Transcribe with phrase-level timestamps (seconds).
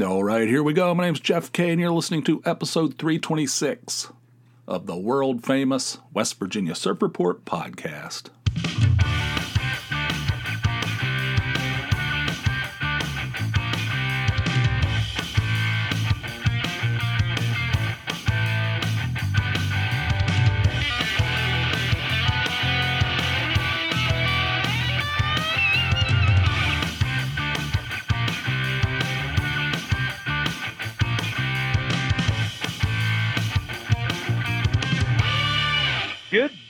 [0.00, 0.94] All right, here we go.
[0.94, 4.12] My name's Jeff Kay, and you're listening to episode 326
[4.68, 8.28] of the world famous West Virginia Surf Report podcast.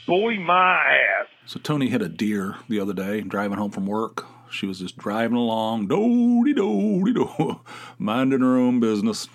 [0.09, 1.27] Boy, my ass.
[1.45, 4.25] So Toney hit a deer the other day driving home from work.
[4.49, 7.61] She was just driving along, do do do,
[7.99, 9.27] minding her own business.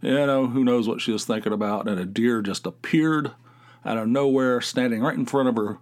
[0.00, 1.86] You know, who knows what she was thinking about?
[1.86, 3.32] And a deer just appeared
[3.84, 5.80] out of nowhere, standing right in front of her,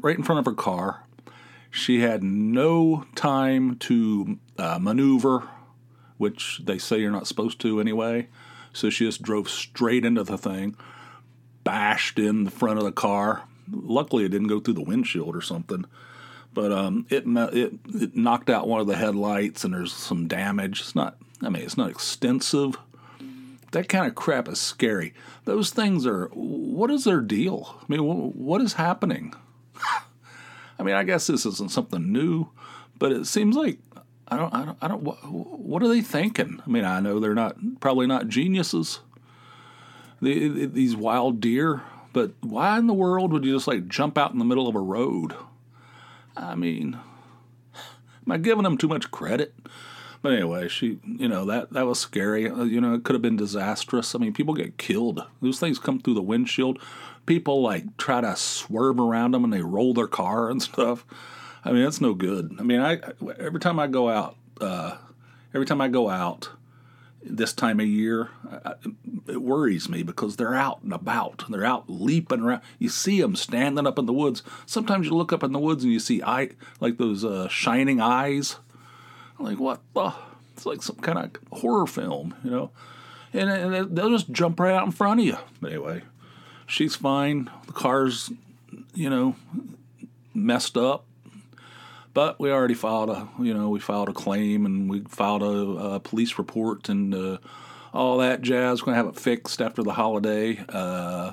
[0.00, 1.04] right in front of her car.
[1.70, 5.48] She had no time to uh, maneuver,
[6.16, 8.26] which they say you're not supposed to anyway.
[8.72, 10.76] So she just drove straight into the thing
[11.66, 13.42] bashed in the front of the car.
[13.70, 15.84] Luckily, it didn't go through the windshield or something,
[16.54, 20.80] but um, it, it it knocked out one of the headlights, and there's some damage.
[20.80, 22.76] It's not, I mean, it's not extensive.
[23.72, 25.12] That kind of crap is scary.
[25.44, 26.26] Those things are.
[26.28, 27.80] What is their deal?
[27.82, 29.34] I mean, what is happening?
[30.78, 32.48] I mean, I guess this isn't something new,
[32.96, 33.80] but it seems like
[34.28, 35.02] I don't, I don't, I don't.
[35.02, 36.62] What, what are they thinking?
[36.64, 39.00] I mean, I know they're not probably not geniuses
[40.20, 41.82] the, these wild deer.
[42.12, 44.74] But why in the world would you just like jump out in the middle of
[44.74, 45.34] a road?
[46.36, 46.98] I mean,
[48.26, 49.54] am I giving them too much credit?
[50.22, 52.48] But anyway, she, you know, that that was scary.
[52.50, 54.14] Uh, you know, it could have been disastrous.
[54.14, 55.22] I mean, people get killed.
[55.40, 56.80] Those things come through the windshield.
[57.26, 61.04] People like try to swerve around them and they roll their car and stuff.
[61.64, 62.56] I mean, that's no good.
[62.58, 63.00] I mean, I
[63.38, 64.96] every time I go out, uh,
[65.54, 66.48] every time I go out,
[67.28, 68.30] this time of year,
[69.26, 71.44] it worries me because they're out and about.
[71.48, 72.62] They're out leaping around.
[72.78, 74.42] You see them standing up in the woods.
[74.64, 76.50] Sometimes you look up in the woods and you see eye
[76.80, 78.56] like those uh, shining eyes.
[79.38, 80.12] like what the?
[80.54, 82.70] It's like some kind of horror film, you know.
[83.32, 85.36] And, and they'll just jump right out in front of you.
[85.60, 86.02] But anyway,
[86.66, 87.50] she's fine.
[87.66, 88.30] The car's,
[88.94, 89.36] you know,
[90.32, 91.04] messed up.
[92.16, 95.96] But we already filed a, you know, we filed a claim and we filed a,
[95.96, 97.36] a police report and uh,
[97.92, 98.80] all that jazz.
[98.80, 100.64] We're gonna have it fixed after the holiday.
[100.66, 101.32] Uh,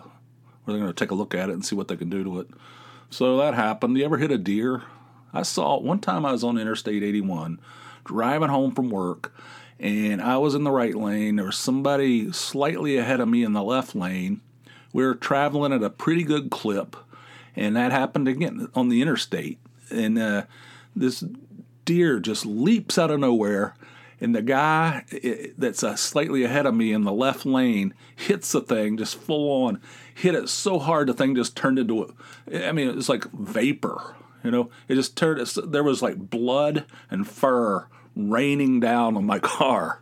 [0.66, 2.49] we're gonna take a look at it and see what they can do to it.
[3.09, 3.97] So that happened.
[3.97, 4.83] You ever hit a deer?
[5.31, 6.25] I saw it one time.
[6.25, 7.61] I was on Interstate 81,
[8.03, 9.33] driving home from work,
[9.79, 11.38] and I was in the right lane.
[11.38, 14.41] There was somebody slightly ahead of me in the left lane.
[14.91, 16.97] We were traveling at a pretty good clip,
[17.55, 19.59] and that happened again on the interstate.
[19.89, 20.44] And uh,
[20.95, 21.23] this
[21.85, 23.75] deer just leaps out of nowhere
[24.21, 25.03] and the guy
[25.57, 29.65] that's uh, slightly ahead of me in the left lane hits the thing just full
[29.65, 29.81] on
[30.15, 32.03] hit it so hard the thing just turned into
[32.49, 34.69] a, i mean it was like vapor you know?
[34.87, 40.01] It just turned there was like blood and fur raining down on my car.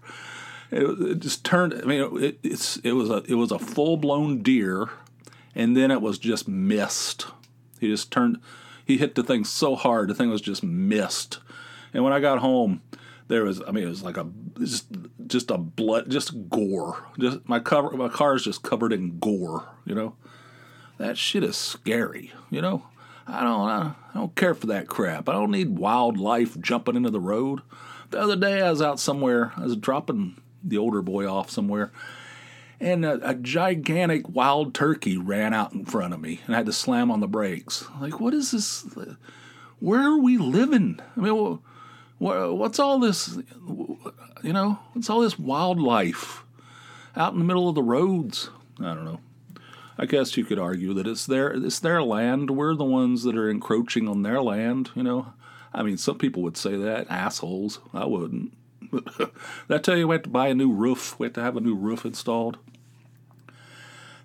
[0.71, 3.97] It, it just turned i mean it, it's it was a it was a full
[3.97, 4.89] blown deer
[5.53, 7.27] and then it was just mist.
[7.79, 8.39] He just turned
[8.91, 11.39] he hit the thing so hard, the thing was just missed.
[11.93, 12.81] And when I got home,
[13.27, 14.27] there was, I mean, it was like a
[14.59, 14.87] just
[15.27, 17.05] just a blood, just gore.
[17.17, 19.69] Just my cover, my car is just covered in gore.
[19.85, 20.15] You know,
[20.97, 22.33] that shit is scary.
[22.49, 22.83] You know,
[23.25, 25.29] I don't, I don't care for that crap.
[25.29, 27.61] I don't need wildlife jumping into the road.
[28.09, 29.53] The other day, I was out somewhere.
[29.55, 31.91] I was dropping the older boy off somewhere,
[32.81, 36.65] and a, a, gigantic wild turkey ran out in front of me and I had
[36.65, 37.85] to slam on the brakes.
[38.01, 38.85] Like, what is this?
[39.79, 40.99] Where are we living?
[41.15, 41.59] I mean,
[42.17, 43.37] what's all this?
[44.43, 46.43] You know, what's all this wildlife
[47.15, 48.49] out in the middle of the roads?
[48.79, 49.19] I don't know.
[49.97, 52.49] I guess you could argue that it's their it's their land.
[52.49, 54.89] We're the ones that are encroaching on their land.
[54.95, 55.33] You know,
[55.71, 57.79] I mean, some people would say that assholes.
[57.93, 58.53] I wouldn't.
[59.69, 61.19] I tell you we have to buy a new roof?
[61.19, 62.57] We have to have a new roof installed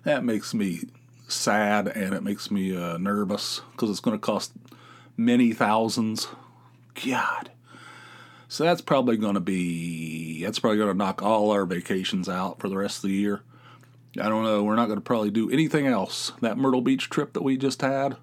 [0.07, 0.79] that makes me
[1.27, 4.53] sad and it makes me uh, nervous because it's going to cost
[5.17, 6.29] many thousands.
[7.05, 7.51] God.
[8.47, 12.57] So that's probably going to be that's probably going to knock all our vacations out
[12.59, 13.41] for the rest of the year.
[14.17, 14.63] I don't know.
[14.63, 16.31] We're not going to probably do anything else.
[16.39, 18.15] That Myrtle Beach trip that we just had,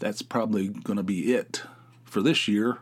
[0.00, 1.62] that's probably going to be it
[2.04, 2.78] for this year.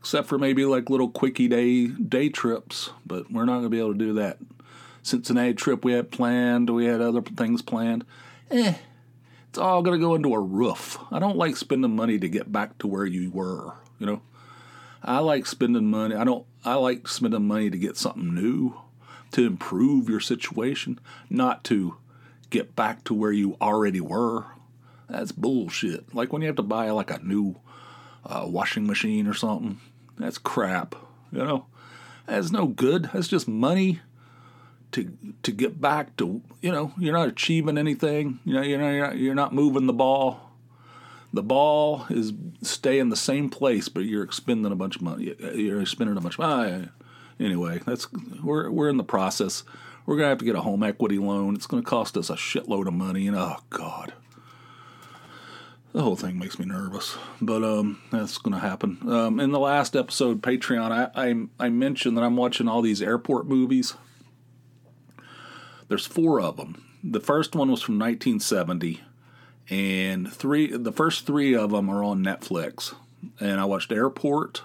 [0.00, 3.78] Except for maybe like little quickie day day trips, but we're not going to be
[3.78, 4.38] able to do that
[5.02, 6.70] Cincinnati trip we had planned.
[6.70, 8.04] We had other things planned.
[8.50, 8.74] Eh,
[9.48, 10.98] it's all going to go into a roof.
[11.10, 14.22] I don't like spending money to get back to where you were, you know.
[15.02, 16.14] I like spending money.
[16.14, 16.46] I don't.
[16.64, 18.80] I like spending money to get something new,
[19.32, 21.96] to improve your situation, not to
[22.50, 24.46] get back to where you already were.
[25.08, 26.14] That's bullshit.
[26.14, 27.56] Like when you have to buy like a new
[28.24, 29.80] uh, washing machine or something.
[30.18, 30.94] That's crap.
[31.32, 31.66] You know,
[32.26, 33.10] that's no good.
[33.12, 34.00] That's just money
[34.92, 36.42] to to get back to.
[36.60, 38.40] You know, you're not achieving anything.
[38.44, 40.52] You know, you're not, you're not, you're not moving the ball.
[41.34, 45.34] The ball is staying the same place, but you're spending a bunch of money.
[45.54, 46.88] You're spending a bunch of money.
[47.40, 48.06] Anyway, that's
[48.42, 49.64] we're we're in the process.
[50.04, 51.54] We're gonna have to get a home equity loan.
[51.54, 54.12] It's gonna cost us a shitload of money, and oh god,
[55.92, 57.16] the whole thing makes me nervous.
[57.40, 58.98] But um, that's gonna happen.
[59.08, 63.00] Um, in the last episode, Patreon, I, I I mentioned that I'm watching all these
[63.00, 63.94] airport movies.
[65.88, 66.84] There's four of them.
[67.02, 69.00] The first one was from 1970
[69.70, 72.94] and three the first three of them are on Netflix.
[73.38, 74.62] And I watched Airport,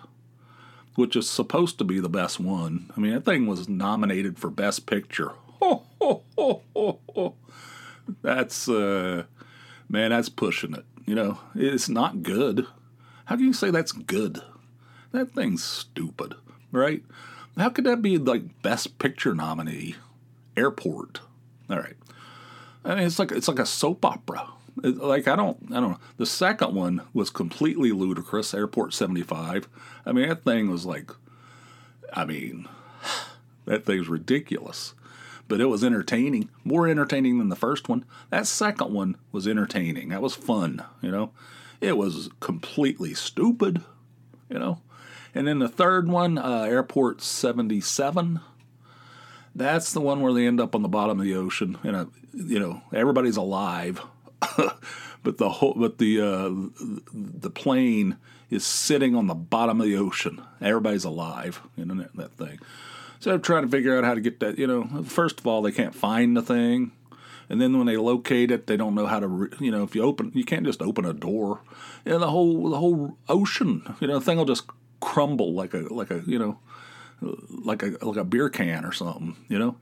[0.96, 2.92] which is supposed to be the best one.
[2.96, 5.34] I mean, that thing was nominated for Best Picture.
[8.22, 9.24] That's uh,
[9.90, 10.86] man, that's pushing it.
[11.06, 12.66] You know, it's not good.
[13.26, 14.42] How can you say that's good?
[15.12, 16.36] That thing's stupid,
[16.72, 17.04] right?
[17.58, 19.96] How could that be like Best Picture nominee?
[20.58, 21.22] Airport.
[21.70, 21.96] All right.
[22.84, 24.48] I mean, it's like it's like a soap opera.
[24.82, 26.00] Like I don't, I don't know.
[26.18, 28.54] The second one was completely ludicrous.
[28.54, 29.68] Airport seventy five.
[30.06, 31.12] I mean, that thing was like,
[32.14, 32.68] I mean,
[33.66, 34.94] that thing's ridiculous.
[35.48, 38.04] But it was entertaining, more entertaining than the first one.
[38.30, 40.10] That second one was entertaining.
[40.10, 41.32] That was fun, you know.
[41.80, 43.82] It was completely stupid,
[44.50, 44.82] you know.
[45.34, 48.42] And then the third one, uh, Airport 77,
[49.58, 51.78] that's the one where they end up on the bottom of the ocean.
[51.84, 54.02] And, you know, everybody's alive
[55.24, 56.52] but the whole, but the uh,
[57.14, 58.18] the plane
[58.50, 60.42] is sitting on the bottom of the ocean.
[60.62, 62.60] Everybody's alive, you know that, that thing.
[63.20, 64.58] So I'm trying to figure out how to get that.
[64.58, 66.92] You know, first of all, they can't find the thing,
[67.50, 69.28] and then when they locate it, they don't know how to.
[69.28, 71.62] Re, you know, if you open, you can't just open a door.
[72.06, 73.96] You know, the whole the whole ocean.
[74.00, 74.68] You know, the thing will just
[75.00, 76.60] crumble like a like a you know
[77.22, 79.36] like a like a beer can or something.
[79.48, 79.76] You know.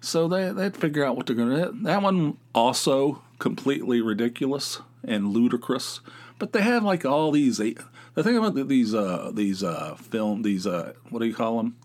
[0.00, 1.72] So they they'd figure out what they're going to.
[1.82, 6.00] That one also completely ridiculous and ludicrous.
[6.38, 7.58] But they have like all these.
[7.58, 11.76] The thing about these uh, these uh, film these uh, what do you call them?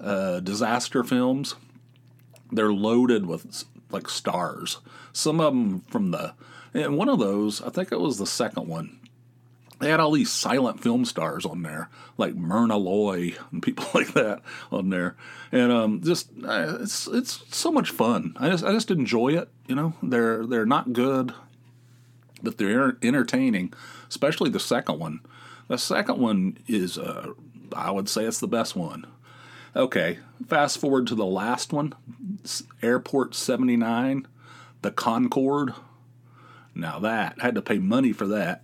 [0.00, 1.54] Uh, disaster films.
[2.50, 4.78] They're loaded with like stars.
[5.12, 6.34] Some of them from the
[6.74, 8.98] and one of those, I think it was the second one.
[9.82, 14.12] They had all these silent film stars on there, like Myrna Loy and people like
[14.12, 14.40] that
[14.70, 15.16] on there,
[15.50, 18.36] and um, just uh, it's it's so much fun.
[18.38, 19.48] I just I just enjoy it.
[19.66, 21.34] You know, they're they're not good,
[22.44, 23.72] but they're entertaining.
[24.08, 25.18] Especially the second one.
[25.66, 27.32] The second one is, uh,
[27.74, 29.04] I would say, it's the best one.
[29.74, 31.92] Okay, fast forward to the last one,
[32.82, 34.28] Airport seventy nine,
[34.82, 35.74] the Concorde.
[36.72, 38.62] Now that I had to pay money for that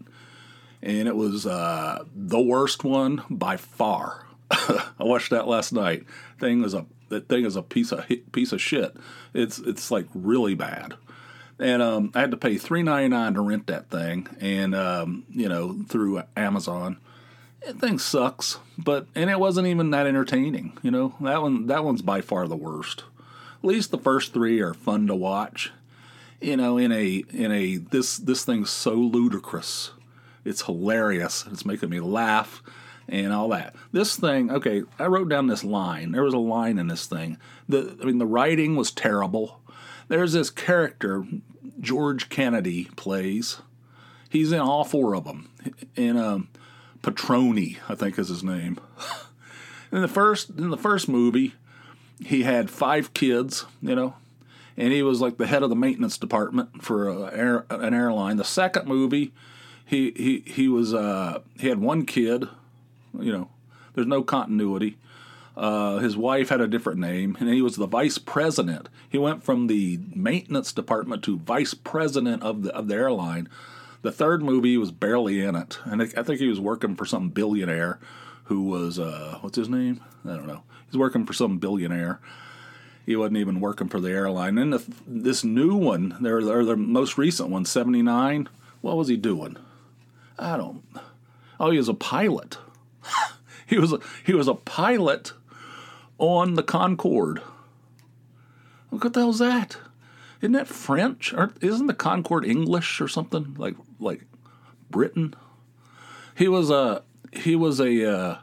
[0.82, 4.26] and it was uh, the worst one by far.
[4.50, 6.04] I watched that last night.
[6.38, 8.96] Thing is a that thing is a piece of piece of shit.
[9.34, 10.94] It's it's like really bad.
[11.58, 15.24] And um, I had to pay three ninety nine to rent that thing, and um,
[15.30, 16.98] you know through Amazon.
[17.66, 20.78] That thing sucks, but and it wasn't even that entertaining.
[20.82, 23.02] You know that one that one's by far the worst.
[23.58, 25.72] At least the first three are fun to watch.
[26.40, 29.90] You know, in a in a this this thing's so ludicrous
[30.48, 31.44] it's hilarious.
[31.50, 32.62] It's making me laugh
[33.08, 33.74] and all that.
[33.92, 36.12] This thing, okay, I wrote down this line.
[36.12, 37.38] There was a line in this thing.
[37.68, 39.60] The I mean the writing was terrible.
[40.08, 41.24] There's this character
[41.80, 43.60] George Kennedy plays.
[44.28, 45.50] He's in all four of them.
[45.96, 46.48] In um,
[47.02, 48.78] Patroni, I think is his name.
[49.92, 51.54] in the first in the first movie,
[52.24, 54.14] he had five kids, you know,
[54.76, 58.36] and he was like the head of the maintenance department for an airline.
[58.36, 59.32] The second movie,
[59.88, 62.46] he he he was uh, he had one kid.
[63.18, 63.48] You know,
[63.94, 64.98] there's no continuity.
[65.56, 68.90] Uh, his wife had a different name, and he was the vice president.
[69.08, 73.48] He went from the maintenance department to vice president of the of the airline.
[74.02, 77.30] The third movie was barely in it, and I think he was working for some
[77.30, 77.98] billionaire
[78.44, 80.02] who was uh, what's his name?
[80.26, 80.64] I don't know.
[80.86, 82.20] He's working for some billionaire.
[83.06, 84.58] He wasn't even working for the airline.
[84.58, 88.50] And the, this new one, their, their most recent one, 79,
[88.82, 89.56] what was he doing?
[90.38, 90.82] I don't.
[91.60, 92.58] Oh, he was a pilot.
[93.66, 95.32] he was a, he was a pilot
[96.18, 97.42] on the Concorde.
[98.90, 99.78] Look What the hell's that?
[100.40, 101.32] Isn't that French?
[101.32, 104.22] Or isn't the Concorde English or something like like
[104.90, 105.34] Britain?
[106.34, 107.02] He was a
[107.32, 108.38] he was a uh,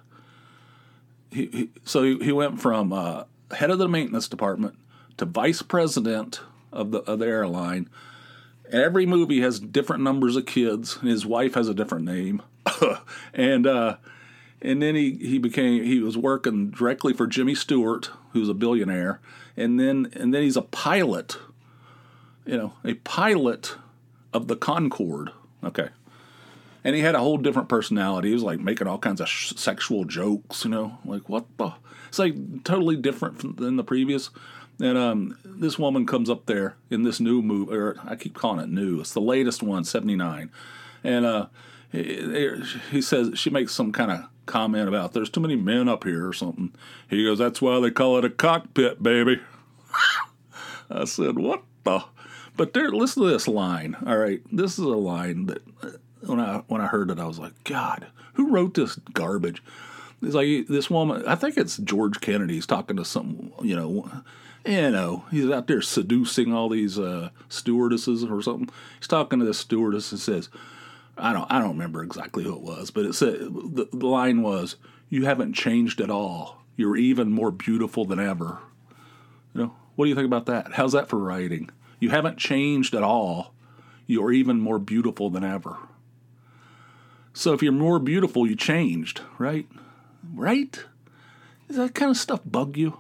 [1.32, 4.76] he, he so he, he went from uh, head of the maintenance department
[5.18, 7.90] to vice president of the of the airline.
[8.72, 12.42] Every movie has different numbers of kids, and his wife has a different name.
[13.34, 13.98] and uh,
[14.62, 19.20] and then he, he became he was working directly for Jimmy Stewart, who's a billionaire,
[19.56, 21.38] and then and then he's a pilot,
[22.46, 23.76] you know, a pilot
[24.34, 25.32] of the Concorde.
[25.64, 25.90] Okay,
[26.84, 28.30] and he had a whole different personality.
[28.30, 31.74] He was like making all kinds of sh- sexual jokes, you know, like what the?
[32.10, 34.30] It's like totally different than the previous.
[34.80, 38.60] And um, this woman comes up there in this new movie, or I keep calling
[38.60, 39.00] it new.
[39.00, 40.52] It's the latest one, '79,
[41.04, 41.48] and uh,
[41.92, 46.04] he, he says she makes some kind of comment about there's too many men up
[46.04, 46.74] here or something.
[47.10, 49.42] He goes, "That's why they call it a cockpit, baby."
[50.90, 52.04] I said, "What the?"
[52.58, 53.98] But there, listen to this line.
[54.06, 55.92] All right, this is a line that uh,
[56.22, 59.64] when I when I heard it, I was like, God, who wrote this garbage?
[60.22, 61.24] It's like this woman.
[61.28, 62.56] I think it's George Kennedy.
[62.56, 64.10] He's talking to some, you know,
[64.66, 68.70] you know, he's out there seducing all these uh, stewardesses or something.
[69.00, 70.50] He's talking to this stewardess and says,
[71.18, 74.42] I don't I don't remember exactly who it was, but it said the, the line
[74.42, 74.76] was,
[75.10, 76.62] "You haven't changed at all.
[76.76, 78.60] You're even more beautiful than ever."
[79.54, 80.74] You know, what do you think about that?
[80.74, 81.70] How's that for writing?
[82.00, 83.54] You haven't changed at all.
[84.08, 85.78] You're even more beautiful than ever.
[87.34, 89.68] So if you're more beautiful, you changed, right?
[90.34, 90.84] Right?
[91.68, 93.00] Does that kind of stuff bug you?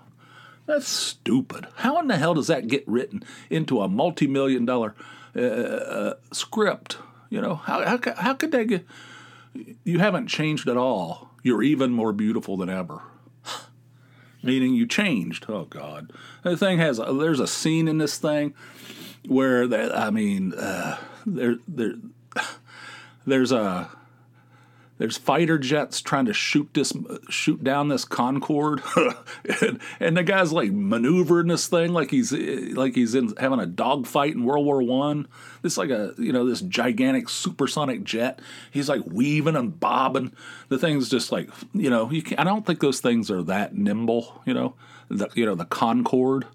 [0.66, 1.68] That's stupid.
[1.76, 4.96] How in the hell does that get written into a multi-million dollar
[5.36, 6.98] uh, uh, script?
[7.30, 8.86] You know, how, how, how could they get,
[9.84, 11.30] you haven't changed at all.
[11.44, 13.02] You're even more beautiful than ever.
[14.44, 15.46] Meaning you changed.
[15.48, 16.12] Oh God.
[16.44, 18.54] The thing has, there's a scene in this thing
[19.28, 21.94] where that, I mean, uh, there, there,
[23.26, 23.90] there's a,
[24.98, 26.94] there's fighter jets trying to shoot this
[27.30, 28.82] shoot down this Concorde,
[29.62, 33.66] and, and, the guy's like maneuvering this thing like he's like he's in having a
[33.66, 35.28] dogfight in World War One.
[35.62, 38.40] This like a you know this gigantic supersonic jet.
[38.72, 40.32] He's like weaving and bobbing.
[40.70, 44.42] The thing's just like you know you I don't think those things are that nimble.
[44.46, 44.75] You know
[45.10, 46.46] the you know the Concorde.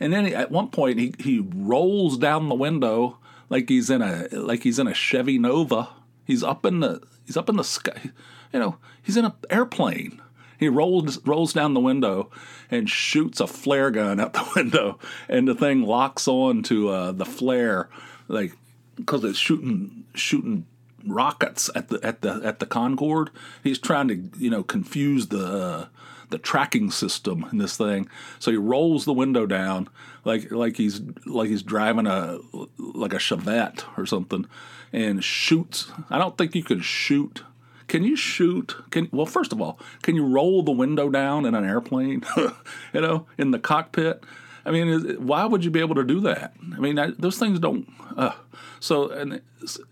[0.00, 3.18] And then at one point he he rolls down the window
[3.50, 5.90] like he's in a like he's in a Chevy Nova.
[6.24, 8.10] He's up in the He's up in the sky.
[8.52, 10.20] You know, he's in an airplane.
[10.58, 12.30] He rolls rolls down the window
[12.70, 14.98] and shoots a flare gun out the window,
[15.28, 17.88] and the thing locks on to uh, the flare,
[18.28, 18.52] like
[18.96, 20.66] because it's shooting shooting
[21.04, 23.30] rockets at the at the at the Concorde.
[23.64, 25.86] He's trying to you know confuse the uh,
[26.30, 28.08] the tracking system in this thing.
[28.38, 29.88] So he rolls the window down
[30.24, 32.38] like like he's like he's driving a
[32.78, 34.46] like a Chevette or something,
[34.92, 35.90] and shoots.
[36.10, 37.42] I don't think you can shoot.
[37.88, 38.76] Can you shoot?
[38.90, 42.24] Can well, first of all, can you roll the window down in an airplane?
[42.36, 44.22] you know, in the cockpit.
[44.64, 46.54] I mean, why would you be able to do that?
[46.74, 47.88] I mean, I, those things don't.
[48.16, 48.32] Uh,
[48.80, 49.40] so and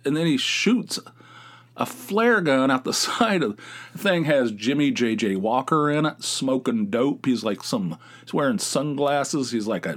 [0.04, 0.98] and then he shoots
[1.80, 3.56] a flare gun out the side of
[3.92, 5.36] the thing has Jimmy J.J.
[5.36, 7.24] Walker in it, smoking dope.
[7.26, 9.50] He's like some, he's wearing sunglasses.
[9.50, 9.96] He's like a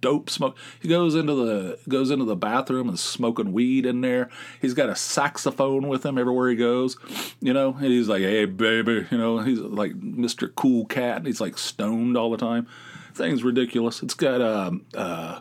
[0.00, 0.56] dope smoke.
[0.80, 4.28] He goes into the goes into the bathroom and smoking weed in there.
[4.60, 6.96] He's got a saxophone with him everywhere he goes,
[7.40, 7.74] you know.
[7.74, 9.38] And he's like, "Hey, baby," you know.
[9.38, 10.52] He's like Mr.
[10.54, 11.24] Cool Cat.
[11.24, 12.66] He's like stoned all the time.
[13.14, 14.02] Thing's ridiculous.
[14.02, 15.40] It's got um uh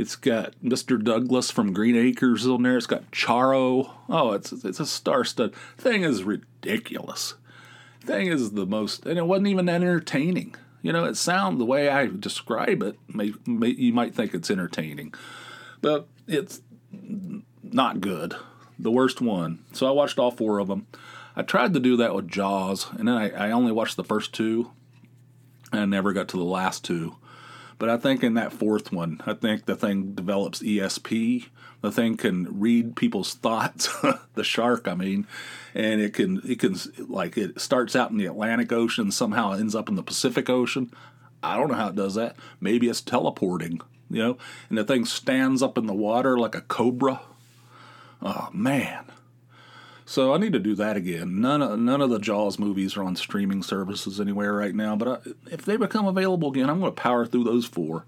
[0.00, 1.02] it's got Mr.
[1.02, 2.78] Douglas from Green Acres on there.
[2.78, 3.90] It's got Charo.
[4.08, 5.54] Oh, it's it's a star stud.
[5.76, 7.34] Thing is ridiculous.
[8.00, 10.54] Thing is the most, and it wasn't even that entertaining.
[10.80, 12.98] You know, it sounds the way I describe it.
[13.08, 15.12] May, may, you might think it's entertaining,
[15.82, 16.62] but it's
[17.62, 18.34] not good.
[18.78, 19.62] The worst one.
[19.72, 20.86] So I watched all four of them.
[21.36, 24.32] I tried to do that with Jaws, and then I, I only watched the first
[24.32, 24.70] two.
[25.70, 27.16] And I never got to the last two.
[27.80, 31.46] But I think in that fourth one, I think the thing develops ESP.
[31.80, 33.88] The thing can read people's thoughts.
[34.34, 35.26] the shark, I mean,
[35.74, 36.76] and it can it can
[37.08, 40.92] like it starts out in the Atlantic Ocean, somehow ends up in the Pacific Ocean.
[41.42, 42.36] I don't know how it does that.
[42.60, 44.38] Maybe it's teleporting, you know.
[44.68, 47.22] And the thing stands up in the water like a cobra.
[48.20, 49.06] Oh man,
[50.10, 51.40] so I need to do that again.
[51.40, 55.06] None of none of the Jaws movies are on streaming services anywhere right now, but
[55.06, 58.04] I, if they become available again, I'm going to power through those four.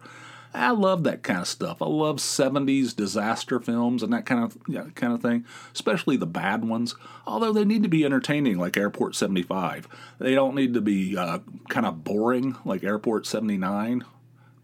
[0.52, 1.80] I love that kind of stuff.
[1.80, 6.26] I love 70s disaster films and that kind of yeah, kind of thing, especially the
[6.26, 6.96] bad ones.
[7.24, 9.86] Although they need to be entertaining, like Airport 75.
[10.18, 14.02] They don't need to be uh, kind of boring, like Airport 79,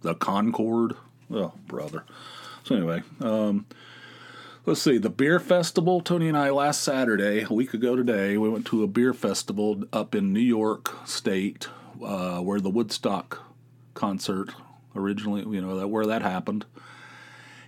[0.02, 0.94] the Concorde.
[1.30, 2.02] Oh, brother.
[2.64, 3.64] So anyway, um,
[4.68, 6.02] let's see, the beer festival.
[6.02, 9.84] Toney and I last Saturday, a week ago today, we went to a beer festival
[9.94, 11.68] up in New York State,
[12.04, 13.42] uh, where the Woodstock
[13.94, 14.50] concert
[14.94, 16.66] originally, you know, that where that happened,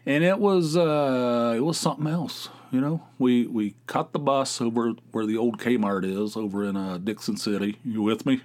[0.04, 2.50] and it was uh, it was something else.
[2.70, 6.76] You know, we we caught the bus over where the old Kmart is over in
[6.76, 7.78] uh, Dickson City.
[7.82, 8.42] You with me?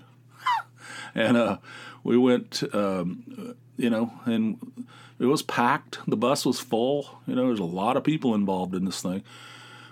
[1.14, 1.58] and uh,
[2.06, 4.86] we went, um, you know, and
[5.20, 6.00] it was packed.
[6.08, 7.22] The bus was full.
[7.28, 9.24] You know, there's a lot of people involved in this thing.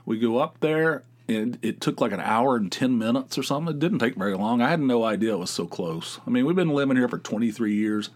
[0.05, 3.75] We go up there, and it took like an hour and 10 minutes or something.
[3.75, 4.61] It didn't take very long.
[4.61, 6.19] I had no idea it was so close.
[6.27, 8.09] I mean, we've been living here for 23 years.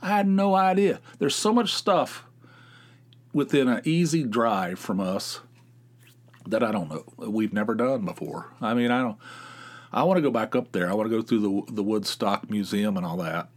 [0.00, 1.00] I had no idea.
[1.18, 2.24] There's so much stuff
[3.32, 5.40] within an easy drive from us
[6.46, 8.52] that I don't know we've never done before.
[8.60, 9.18] I mean, I don't.
[9.92, 10.90] I want to go back up there.
[10.90, 13.48] I want to go through the the Woodstock Museum and all that.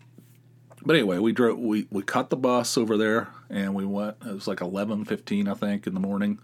[0.88, 1.60] But anyway, we drove.
[1.60, 4.16] We we cut the bus over there and we went.
[4.26, 6.40] It was like eleven fifteen, I think, in the morning.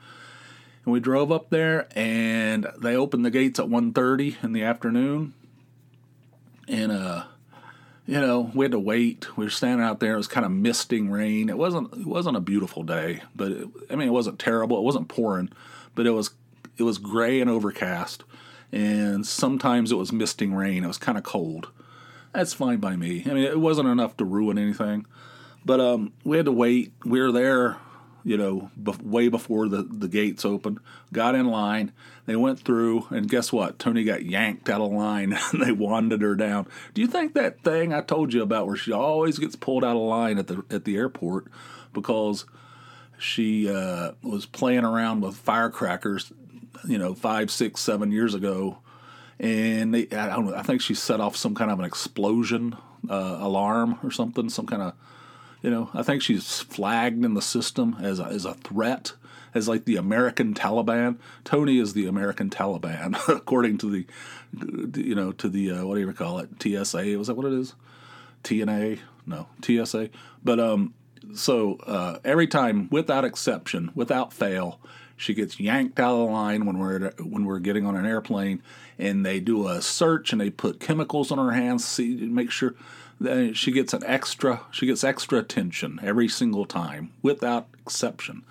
[0.83, 5.33] And we drove up there, and they opened the gates at 1.30 in the afternoon.
[6.67, 7.23] And uh,
[8.05, 9.38] you know, we had to wait.
[9.38, 10.15] We were standing out there.
[10.15, 11.47] It was kind of misting rain.
[11.47, 11.93] It wasn't.
[11.93, 14.77] It wasn't a beautiful day, but it, I mean, it wasn't terrible.
[14.77, 15.53] It wasn't pouring,
[15.95, 16.31] but it was.
[16.75, 18.25] It was gray and overcast,
[18.73, 20.83] and sometimes it was misting rain.
[20.83, 21.69] It was kind of cold.
[22.33, 23.23] That's fine by me.
[23.25, 25.05] I mean, it wasn't enough to ruin anything,
[25.63, 26.93] but um, we had to wait.
[27.05, 27.77] We were there
[28.23, 28.71] you know,
[29.01, 30.79] way before the, the gates opened,
[31.11, 31.91] got in line.
[32.25, 33.79] They went through, and guess what?
[33.79, 36.67] Toney got yanked out of line and they wandered her down.
[36.93, 39.95] Do you think that thing I told you about where she always gets pulled out
[39.95, 41.47] of line at the at the airport
[41.91, 42.45] because
[43.17, 46.31] she uh, was playing around with firecrackers,
[46.87, 48.79] you know, five, six, seven years ago,
[49.39, 52.75] and they, I don't know, I think she set off some kind of an explosion
[53.09, 54.93] uh, alarm or something, some kind of
[55.63, 59.13] you know, I think she's flagged in the system as a, as a threat,
[59.55, 61.17] as like the American Taliban.
[61.45, 64.05] Toney is the American Taliban, according to the,
[65.01, 66.49] you know, to the uh, what do you call it?
[66.61, 67.73] TSA was that what it is?
[68.43, 68.99] TNA?
[69.25, 70.09] No, TSA.
[70.43, 70.93] But um,
[71.33, 74.81] so uh, every time, without exception, without fail,
[75.15, 78.62] she gets yanked out of the line when we're when we're getting on an airplane,
[78.97, 82.51] and they do a search and they put chemicals on her hands, see to make
[82.51, 82.75] sure
[83.19, 88.43] that she gets an extra she gets extra attention every single time without exception.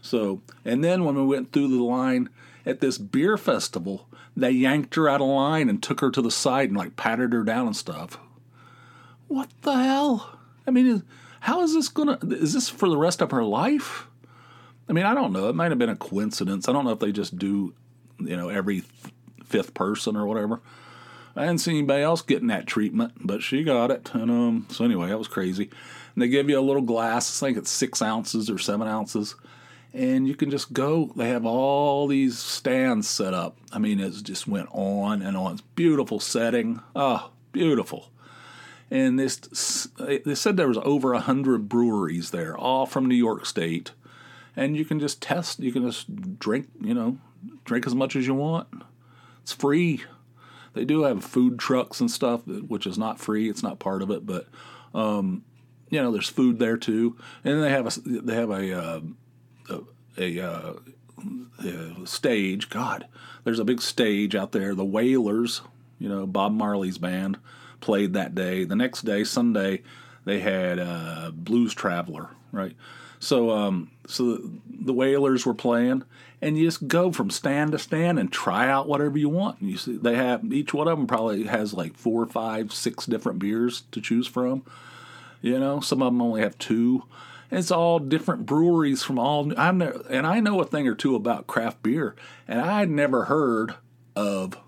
[0.00, 2.28] So and then when we went through the line
[2.64, 6.30] at this beer festival they yanked her out of line and took her to the
[6.30, 8.18] side and like patted her down and stuff.
[9.28, 10.38] What the hell?
[10.66, 11.02] I mean
[11.40, 14.06] how is this gonna is this for the rest of her life?
[14.88, 15.48] I mean i don't know.
[15.48, 16.68] It might have been a coincidence.
[16.68, 17.74] I don't know if they just do
[18.20, 18.84] you know every
[19.52, 20.60] fifth person or whatever
[21.34, 24.10] I hadn't seen anybody else getting that treatment, but she got it.
[24.14, 25.70] And um, so anyway, that was crazy.
[26.14, 27.42] And they give you a little glass.
[27.42, 29.34] I think it's six ounces or seven ounces,
[29.94, 31.10] and you can just go.
[31.16, 33.56] They have all these stands set up.
[33.72, 35.52] I mean, it just went on and on.
[35.52, 36.80] It's beautiful setting.
[36.94, 38.10] Oh, beautiful.
[38.90, 43.46] And this, they said there was over a hundred breweries there, all from New York
[43.46, 43.92] State,
[44.54, 45.60] and you can just test.
[45.60, 46.68] You can just drink.
[46.78, 47.16] You know,
[47.64, 48.68] drink as much as you want.
[49.42, 50.02] It's free.
[50.74, 53.50] They do have food trucks and stuff, which is not free.
[53.50, 54.46] It's not part of it, but
[54.94, 55.44] um,
[55.90, 57.16] you know, there's food there too.
[57.44, 59.00] And they have a they have a uh,
[60.16, 60.72] a, uh,
[61.58, 62.70] a stage.
[62.70, 63.06] God,
[63.44, 64.74] there's a big stage out there.
[64.74, 65.62] The Wailers,
[65.98, 67.38] you know, Bob Marley's band
[67.80, 68.64] played that day.
[68.64, 69.82] The next day, Sunday,
[70.24, 72.76] they had uh, Blues Traveler, right?
[73.22, 76.02] So, um, so the Wailers were playing,
[76.40, 79.60] and you just go from stand to stand and try out whatever you want.
[79.60, 83.06] And you see, they have each one of them probably has like four, five, six
[83.06, 84.64] different beers to choose from.
[85.40, 87.04] You know, some of them only have two.
[87.48, 89.52] it's all different breweries from all.
[89.56, 92.16] I'm never, and I know a thing or two about craft beer,
[92.48, 93.76] and I'd never heard
[94.16, 94.58] of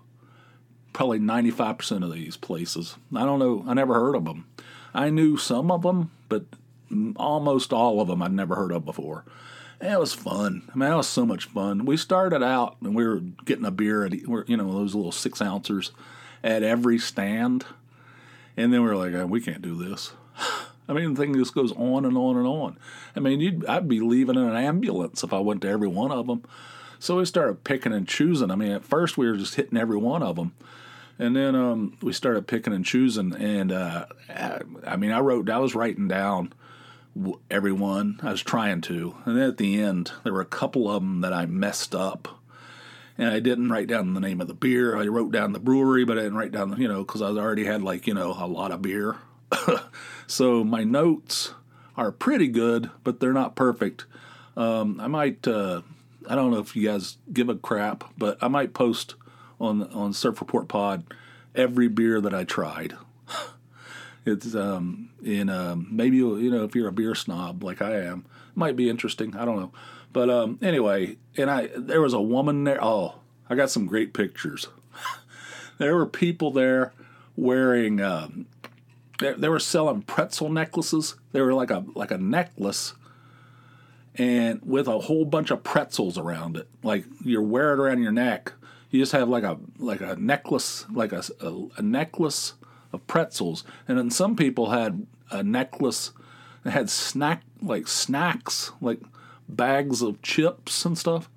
[0.93, 2.95] probably 95% of these places.
[3.13, 3.65] I don't know.
[3.67, 4.47] I never heard of them.
[4.93, 6.45] I knew some of them, but
[7.17, 9.25] almost all of them I'd never heard of before.
[9.79, 10.63] And it was fun.
[10.73, 11.85] I mean, it was so much fun.
[11.85, 15.41] We started out and we were getting a beer at, you know, those little six
[15.41, 15.91] ouncers
[16.43, 17.65] at every stand.
[18.55, 20.13] And then we were like, oh, we can't do this.
[20.87, 22.77] I mean, the thing just goes on and on and on.
[23.15, 26.27] I mean, I'd be leaving in an ambulance if I went to every one of
[26.27, 26.43] them.
[26.99, 28.51] So we started picking and choosing.
[28.51, 30.53] I mean, at first we were just hitting every one of them.
[31.17, 33.33] And then um, we started picking and choosing.
[33.35, 34.05] And uh,
[34.85, 36.53] I mean, I wrote, I was writing down
[37.49, 38.19] everyone.
[38.21, 39.15] I was trying to.
[39.25, 42.41] And then at the end, there were a couple of them that I messed up.
[43.17, 44.97] And I didn't write down the name of the beer.
[44.97, 47.27] I wrote down the brewery, but I didn't write down, the, you know, because I
[47.27, 49.17] already had like, you know, a lot of beer.
[50.27, 51.53] so my notes
[51.95, 54.05] are pretty good, but they're not perfect.
[54.57, 55.81] Um, I might, uh,
[56.27, 59.15] I don't know if you guys give a crap, but I might post
[59.59, 61.03] on on Surf Report Pod
[61.53, 62.95] every beer that I tried.
[64.25, 68.25] It's um, in um, maybe you know if you're a beer snob like I am,
[68.55, 69.35] might be interesting.
[69.35, 69.71] I don't know,
[70.11, 72.83] but um, anyway, and I there was a woman there.
[72.83, 74.67] Oh, I got some great pictures.
[75.77, 76.91] there were people there
[77.35, 78.01] wearing.
[78.01, 78.47] Um,
[79.19, 81.15] they, they were selling pretzel necklaces.
[81.31, 82.95] They were like a like a necklace,
[84.15, 86.67] and with a whole bunch of pretzels around it.
[86.81, 88.53] Like you wear it around your neck.
[88.89, 92.53] You just have like a like a necklace, like a, a, a necklace
[92.95, 96.11] of pretzels, and then some people had a necklace
[96.63, 98.99] that had snack like snacks, like
[99.47, 101.29] bags of chips and stuff,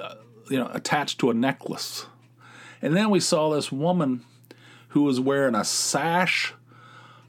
[0.00, 0.14] uh,
[0.48, 2.06] you know, attached to a necklace.
[2.80, 4.24] And then we saw this woman
[4.88, 6.54] who was wearing a sash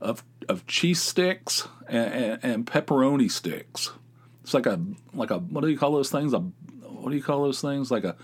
[0.02, 3.92] of of cheese sticks and, and, and pepperoni sticks.
[4.44, 4.80] It's like a
[5.14, 6.34] like a what do you call those things?
[6.34, 7.92] A what do you call those things?
[7.92, 8.16] Like a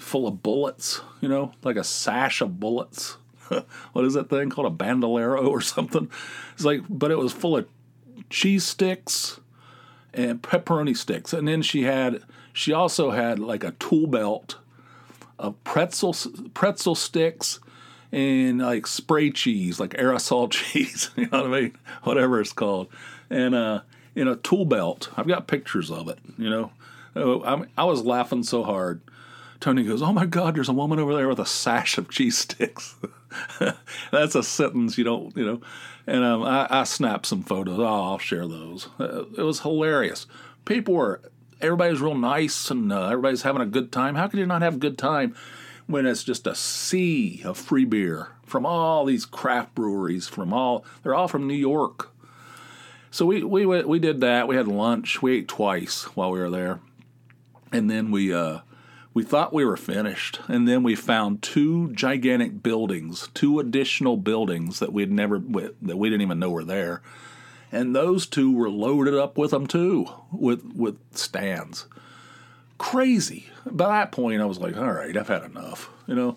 [0.00, 3.16] full of bullets, you know, like a sash of bullets.
[3.92, 4.66] what is that thing called?
[4.66, 6.10] A bandolero or something?
[6.54, 7.68] It's like, but it was full of
[8.30, 9.40] cheese sticks
[10.14, 11.32] and pepperoni sticks.
[11.32, 14.56] And then she had, she also had like a tool belt
[15.38, 16.14] of pretzel
[16.54, 17.58] pretzel sticks
[18.12, 21.10] and like spray cheese, like aerosol cheese.
[21.16, 21.76] you know what I mean?
[22.02, 22.88] Whatever it's called,
[23.30, 23.80] and uh,
[24.14, 25.10] in a tool belt.
[25.16, 26.18] I've got pictures of it.
[26.38, 26.70] You know,
[27.16, 29.00] oh, I, I was laughing so hard.
[29.62, 32.36] Toney goes, "Oh my God, there's a woman over there with a sash of cheese
[32.36, 32.96] sticks."
[34.10, 35.60] That's a sentence you don't, you know.
[36.04, 37.78] And um, I, I snapped some photos.
[37.78, 38.88] Oh, I'll share those.
[38.98, 40.26] Uh, it was hilarious.
[40.64, 41.22] People were,
[41.60, 44.16] everybody's real nice and uh, everybody's having a good time.
[44.16, 45.36] How could you not have a good time
[45.86, 50.26] when it's just a sea of free beer from all these craft breweries?
[50.26, 52.10] From all, they're all from New York.
[53.12, 54.48] So we we we did that.
[54.48, 55.22] We had lunch.
[55.22, 56.80] We ate twice while we were there,
[57.70, 58.60] and then we uh,
[59.14, 64.78] we thought we were finished, and then we found two gigantic buildings, two additional buildings
[64.78, 67.02] that we'd never that we didn't even know were there,
[67.70, 71.86] and those two were loaded up with them too, with with stands.
[72.78, 73.46] Crazy.
[73.64, 75.90] By that point, I was like, all right, I've had enough.
[76.06, 76.36] You know,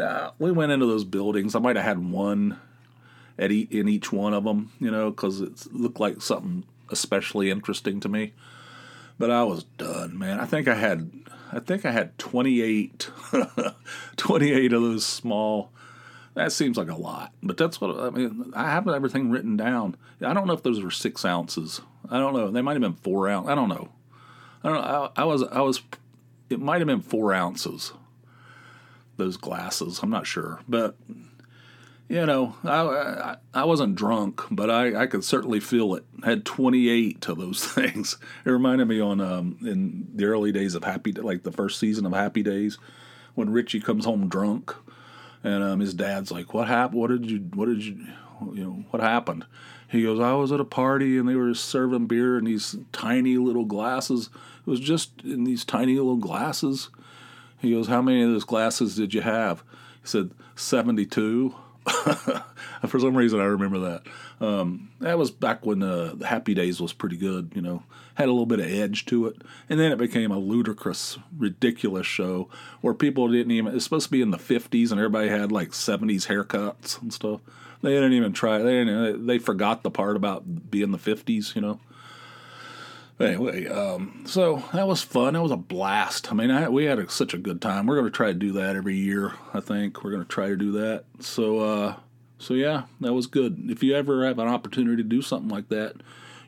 [0.00, 1.54] uh, we went into those buildings.
[1.54, 2.58] I might have had one
[3.38, 7.50] at e- in each one of them, you know, because it looked like something especially
[7.50, 8.32] interesting to me.
[9.18, 10.40] But I was done, man.
[10.40, 11.10] I think I had
[11.54, 13.10] I think I had 28,
[14.16, 15.70] 28 of those small.
[16.34, 18.52] That seems like a lot, but that's what I mean.
[18.56, 19.96] I have everything written down.
[20.20, 21.80] I don't know if those were six ounces.
[22.10, 22.50] I don't know.
[22.50, 23.48] They might have been four ounce.
[23.48, 23.90] I don't know.
[24.64, 25.12] I don't know.
[25.16, 25.44] I, I was.
[25.44, 25.80] I was.
[26.50, 27.92] It might have been four ounces.
[29.16, 30.00] Those glasses.
[30.02, 30.96] I'm not sure, but
[32.08, 36.04] you know, I, I, wasn't drunk, but I, I could certainly feel it.
[36.22, 38.18] I had 28 of those things.
[38.44, 42.04] It reminded me on um, in the early days of Happy, like the first season
[42.06, 42.78] of Happy Days,
[43.34, 44.74] when Richie comes home drunk,
[45.42, 47.00] and um, his dad's like, "What happened?
[47.00, 47.38] What did you?
[47.54, 48.06] What did you?
[48.52, 49.46] You know, what happened?"
[49.88, 53.36] He goes, "I was at a party and they were serving beer in these tiny
[53.38, 54.30] little glasses.
[54.66, 56.90] It was just in these tiny little glasses."
[57.58, 59.64] He goes, "How many of those glasses did you have?"
[60.02, 61.54] He said, 72.
[62.88, 64.02] For some reason, I remember that.
[64.40, 67.52] Um, that was back when uh, the Happy Days was pretty good.
[67.54, 67.82] You know,
[68.14, 72.06] had a little bit of edge to it, and then it became a ludicrous, ridiculous
[72.06, 72.48] show
[72.80, 73.74] where people didn't even.
[73.74, 77.40] It's supposed to be in the '50s, and everybody had like '70s haircuts and stuff.
[77.82, 78.58] They didn't even try.
[78.58, 81.54] They they forgot the part about being the '50s.
[81.54, 81.80] You know.
[83.20, 85.34] Anyway, um, so that was fun.
[85.34, 86.32] That was a blast.
[86.32, 87.86] I mean, I, we had a, such a good time.
[87.86, 89.34] We're going to try to do that every year.
[89.52, 91.04] I think we're going to try to do that.
[91.20, 91.96] So, uh,
[92.38, 93.70] so yeah, that was good.
[93.70, 95.94] If you ever have an opportunity to do something like that,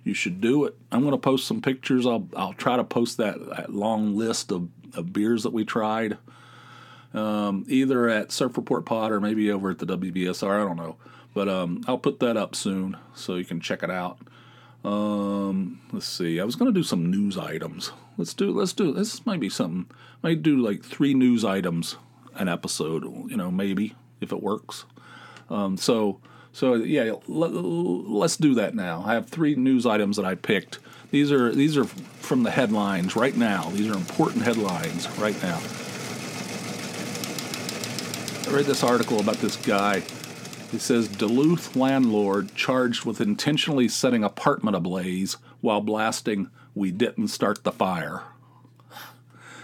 [0.03, 0.77] you should do it.
[0.91, 2.05] I'm going to post some pictures.
[2.05, 6.19] I'll I'll try to post that, that long list of, of beers that we tried,
[7.15, 10.63] um, either at Surf Report Pod or maybe over at the WVSR.
[10.63, 10.97] I don't know,
[11.33, 14.19] but um, I'll put that up soon so you can check it out.
[14.87, 16.39] Um, let's see.
[16.41, 17.91] I was to do some news items.
[18.17, 18.53] Let's do.
[18.53, 18.93] Let's do.
[18.93, 19.87] This might be something.
[20.23, 21.97] I might do like three news items
[22.37, 23.03] an episode.
[23.29, 24.85] You know, maybe if it works.
[25.51, 26.21] Um, so
[26.53, 29.03] so yeah, let, us do that now.
[29.05, 30.79] I have three news items that I picked.
[31.11, 33.71] These are these are from the headlines right now.
[33.71, 35.61] These are important headlines right now.
[38.47, 40.05] I read this article about this guy
[40.77, 47.65] it says Duluth landlord charged with intentionally setting apartment ablaze while blasting "We didn't start
[47.65, 48.25] the fire."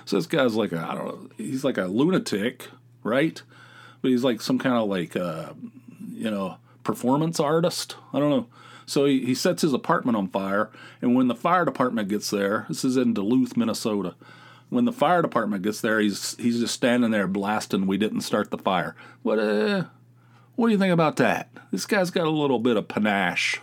[0.07, 1.29] So this guy's like a I don't know.
[1.37, 2.69] He's like a lunatic,
[3.03, 3.43] right?
[4.01, 5.53] But he's like some kind of like uh,
[6.15, 7.97] you know performance artist.
[8.15, 8.47] I don't know.
[8.87, 10.71] So he, he sets his apartment on fire,
[11.03, 14.15] and when the fire department gets there, this is in Duluth, Minnesota.
[14.71, 17.87] When the fire department gets there, he's he's just standing there blasting.
[17.87, 18.97] We didn't start the fire.
[19.23, 19.39] What?
[19.39, 19.85] Uh,
[20.63, 21.49] What do you think about that?
[21.73, 23.61] This guy's got a little bit of panache.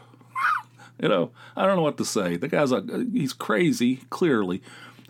[1.02, 2.36] you know, I don't know what to say.
[2.36, 2.84] The guy's a
[3.14, 4.62] he's crazy, clearly.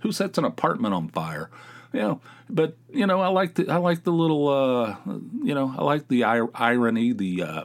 [0.01, 1.49] Who sets an apartment on fire?
[1.91, 4.97] You know, but you know, I like the I like the little uh,
[5.43, 7.63] you know, I like the ir- irony, the uh,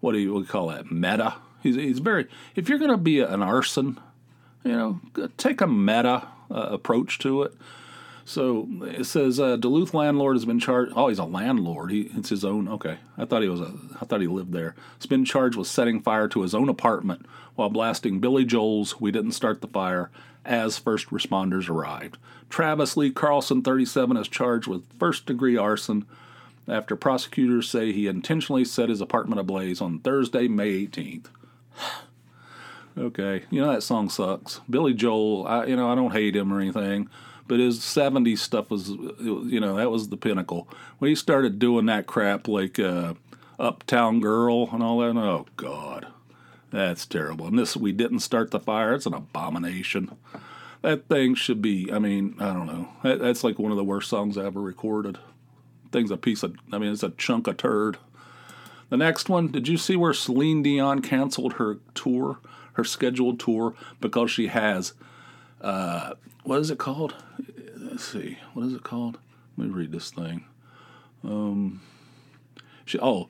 [0.00, 0.92] what do you call that?
[0.92, 1.36] Meta.
[1.62, 2.28] He's he's very.
[2.56, 3.98] If you're going to be an arson,
[4.64, 5.00] you know,
[5.38, 7.54] take a meta uh, approach to it.
[8.26, 10.92] So it says uh, Duluth landlord has been charged.
[10.96, 11.92] Oh, he's a landlord.
[11.92, 12.66] He it's his own.
[12.66, 13.72] Okay, I thought he was a.
[14.00, 14.74] I thought he lived there.
[14.98, 19.12] He's been charged with setting fire to his own apartment while blasting Billy Joel's "We
[19.12, 20.10] Didn't Start the Fire"
[20.44, 22.18] as first responders arrived.
[22.50, 26.04] Travis Lee Carlson, 37, is charged with first-degree arson
[26.68, 31.26] after prosecutors say he intentionally set his apartment ablaze on Thursday, May 18th.
[32.98, 34.60] okay, you know that song sucks.
[34.68, 37.08] Billy Joel, I, you know I don't hate him or anything,
[37.48, 40.68] but his '70s stuff was, you know, that was the pinnacle.
[40.98, 43.14] When he started doing that crap like uh,
[43.58, 46.06] Uptown Girl and all that, oh God,
[46.70, 47.46] that's terrible.
[47.46, 48.94] And this, we didn't start the fire.
[48.94, 50.16] It's an abomination.
[50.82, 51.90] That thing should be.
[51.92, 52.88] I mean, I don't know.
[53.02, 55.18] That, that's like one of the worst songs I ever recorded.
[55.90, 56.56] Thing's a piece of.
[56.72, 57.98] I mean, it's a chunk of turd.
[58.88, 62.38] The next one, did you see where Celine Dion canceled her tour,
[62.74, 64.92] her scheduled tour, because she has,
[65.60, 66.14] uh,
[66.46, 67.14] what is it called?
[67.76, 69.18] Let's see, what is it called?
[69.56, 70.44] Let me read this thing.
[71.24, 71.82] Um,
[72.84, 73.28] she, oh,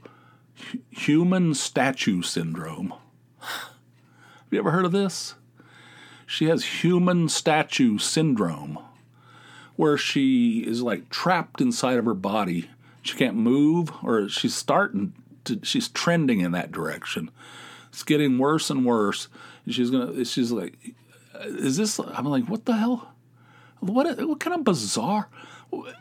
[0.91, 2.93] human statue syndrome.
[3.39, 5.35] Have you ever heard of this?
[6.27, 8.79] She has human statue syndrome,
[9.77, 12.69] where she is like trapped inside of her body.
[13.03, 17.31] She can't move, or she's starting to, she's trending in that direction.
[17.89, 19.29] It's getting worse and worse.
[19.69, 20.77] She's gonna, she's like,
[21.45, 21.99] is this?
[21.99, 23.13] I'm like, what the hell?
[23.81, 25.29] What what kind of bizarre?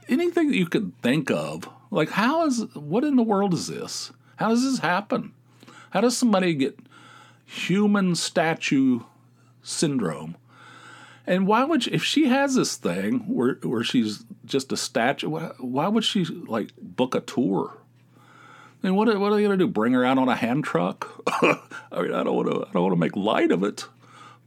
[0.07, 1.69] Anything that you could think of?
[1.91, 2.65] Like, how is?
[2.73, 4.11] What in the world is this?
[4.37, 5.33] How does this happen?
[5.91, 6.77] How does somebody get
[7.45, 9.01] human statue
[9.63, 10.35] syndrome?
[11.27, 15.29] And why would she, if she has this thing where where she's just a statue?
[15.29, 17.77] Why, would she like book a tour?
[18.83, 19.67] I mean, what what are they gonna do?
[19.67, 21.23] Bring her out on a hand truck?
[21.27, 21.57] I
[21.93, 23.87] mean, I don't want to I don't want to make light of it,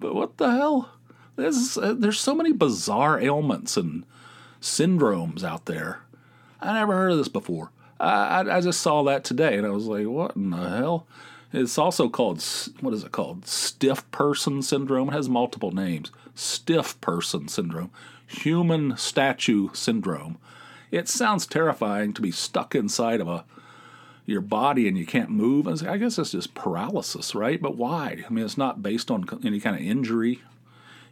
[0.00, 0.90] but what the hell?
[1.37, 4.04] There's uh, there's so many bizarre ailments and
[4.61, 6.00] syndromes out there.
[6.61, 7.70] I never heard of this before.
[8.00, 11.06] I, I, I just saw that today, and I was like, what in the hell?
[11.52, 12.44] It's also called
[12.80, 13.46] what is it called?
[13.46, 15.08] Stiff person syndrome.
[15.08, 16.11] It has multiple names.
[16.34, 17.90] Stiff person syndrome,
[18.26, 20.38] human statue syndrome.
[20.90, 23.44] It sounds terrifying to be stuck inside of a
[24.28, 25.66] your body and you can't move.
[25.66, 27.60] I I guess that's just paralysis, right?
[27.60, 28.24] But why?
[28.26, 30.42] I mean, it's not based on any kind of injury.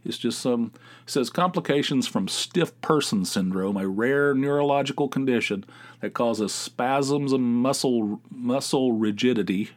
[0.04, 0.72] It's just some.
[1.04, 5.64] It says complications from stiff person syndrome, a rare neurological condition
[6.00, 9.70] that causes spasms and muscle muscle rigidity,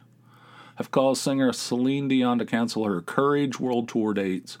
[0.76, 4.58] have caused singer Celine Dion to cancel her Courage World Tour dates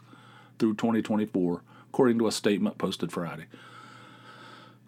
[0.58, 3.44] through 2024, according to a statement posted Friday.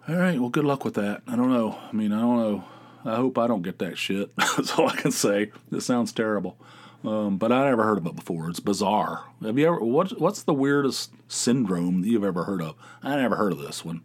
[0.08, 1.22] All right, well, good luck with that.
[1.28, 1.78] I don't know.
[1.88, 2.64] I mean, I don't know.
[3.04, 4.34] I hope I don't get that shit.
[4.36, 5.50] That's all I can say.
[5.70, 6.56] This sounds terrible.
[7.04, 8.48] Um, but I never heard of it before.
[8.48, 9.24] It's bizarre.
[9.42, 9.80] Have you ever?
[9.80, 12.76] What, what's the weirdest syndrome that you've ever heard of?
[13.02, 14.02] I never heard of this one.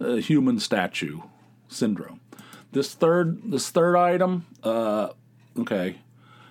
[0.00, 1.20] Uh, human statue
[1.68, 2.20] syndrome.
[2.72, 4.46] This third, this third item.
[4.62, 5.08] Uh,
[5.58, 6.00] okay,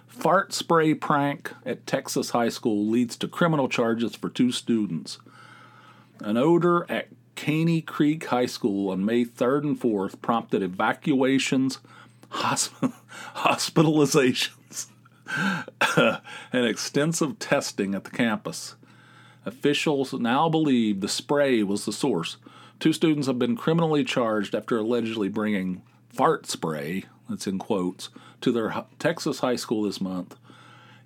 [0.08, 5.20] fart spray prank at Texas high school leads to criminal charges for two students.
[6.22, 11.78] An odor at Caney Creek High School on May 3rd and 4th prompted evacuations,
[12.32, 12.94] hosp-
[13.36, 14.88] hospitalizations,
[16.52, 18.76] and extensive testing at the campus.
[19.46, 22.38] Officials now believe the spray was the source.
[22.80, 28.10] Two students have been criminally charged after allegedly bringing fart spray, that's in quotes,
[28.42, 30.36] to their Texas high school this month.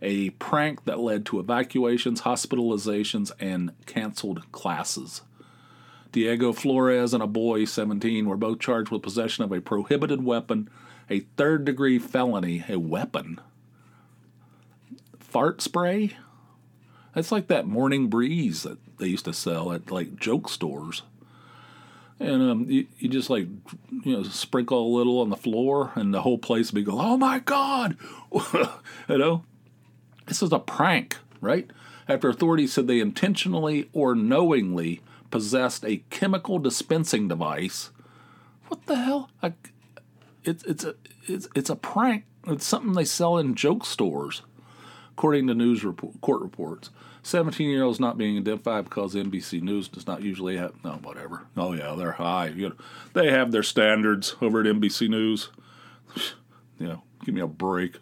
[0.02, 5.22] A prank that led to evacuations, hospitalizations, and canceled classes.
[6.12, 10.70] Diego Flores and a boy, 17, were both charged with possession of a prohibited weapon,
[11.10, 13.40] a third degree felony, a weapon.
[15.20, 16.18] Fart spray?
[17.16, 21.04] That's like that morning breeze that they used to sell at like joke stores.
[22.20, 23.48] And um, you, you just like,
[24.04, 27.04] you know, sprinkle a little on the floor and the whole place would be going,
[27.04, 27.98] oh my God!
[29.10, 29.44] you know?
[30.28, 31.70] This is a prank, right?
[32.08, 37.90] After authorities said they intentionally or knowingly possessed a chemical dispensing device.
[38.68, 39.30] What the hell?
[39.42, 39.54] I,
[40.44, 40.96] it's it's a
[41.28, 42.26] it's it's a prank.
[42.48, 44.42] It's something they sell in joke stores,
[45.12, 46.90] according to news report, court reports.
[47.24, 51.44] Seventeen-year-olds not being identified because NBC News does not usually have no whatever.
[51.56, 52.48] Oh yeah, they're high.
[52.48, 52.76] You know,
[53.14, 55.50] they have their standards over at NBC News.
[56.80, 57.98] You know, give me a break.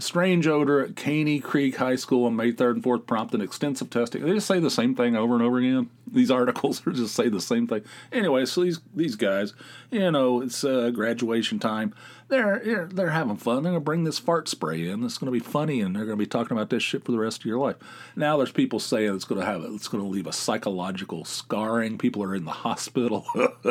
[0.00, 4.24] Strange odor at Caney Creek High School on May 3rd and 4th prompted extensive testing.
[4.24, 5.90] They just say the same thing over and over again.
[6.10, 7.84] These articles are just say the same thing.
[8.12, 9.54] Anyway, so these these guys,
[9.90, 11.94] you know, it's uh, graduation time.
[12.28, 13.62] They're, they're they're having fun.
[13.62, 15.04] They're gonna bring this fart spray in.
[15.04, 17.40] It's gonna be funny, and they're gonna be talking about this shit for the rest
[17.40, 17.76] of your life.
[18.16, 21.98] Now there's people saying it's gonna have it's gonna leave a psychological scarring.
[21.98, 23.26] People are in the hospital.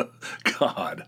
[0.58, 1.06] God,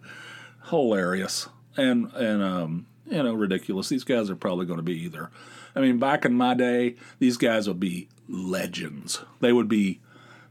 [0.70, 3.88] hilarious and and um you know ridiculous.
[3.88, 5.30] These guys are probably going to be either.
[5.74, 9.22] I mean, back in my day, these guys would be legends.
[9.40, 10.00] They would be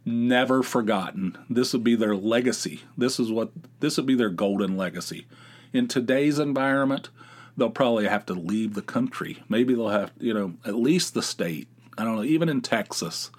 [0.06, 1.38] never forgotten.
[1.50, 2.82] This would be their legacy.
[2.98, 5.28] This is what this would be their golden legacy.
[5.74, 7.10] In today's environment,
[7.56, 9.44] they'll probably have to leave the country.
[9.48, 11.68] Maybe they'll have, you know, at least the state.
[11.98, 13.32] I don't know, even in Texas,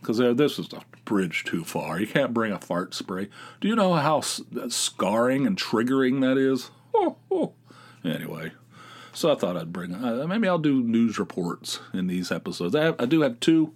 [0.00, 1.98] because this is a bridge too far.
[1.98, 3.28] You can't bring a fart spray.
[3.60, 6.70] Do you know how scarring and triggering that is?
[6.94, 7.54] Oh, oh.
[8.04, 8.52] Anyway,
[9.14, 9.94] so I thought I'd bring.
[9.94, 12.74] Uh, maybe I'll do news reports in these episodes.
[12.74, 13.72] I, have, I do have two.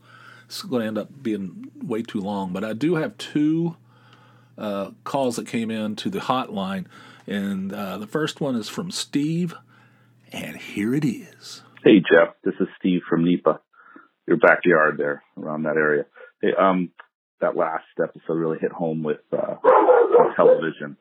[0.47, 3.77] It's going to end up being way too long, but I do have two
[4.57, 6.87] uh, calls that came in to the hotline
[7.29, 9.55] and uh, the first one is from Steve,
[10.33, 11.63] and here it is.
[11.85, 12.35] Hey, Jeff.
[12.43, 13.61] This is Steve from NEPA,
[14.27, 16.07] your backyard there around that area.
[16.41, 16.91] Hey, um,
[17.43, 19.57] that last episode really hit home with uh,
[20.37, 20.97] television.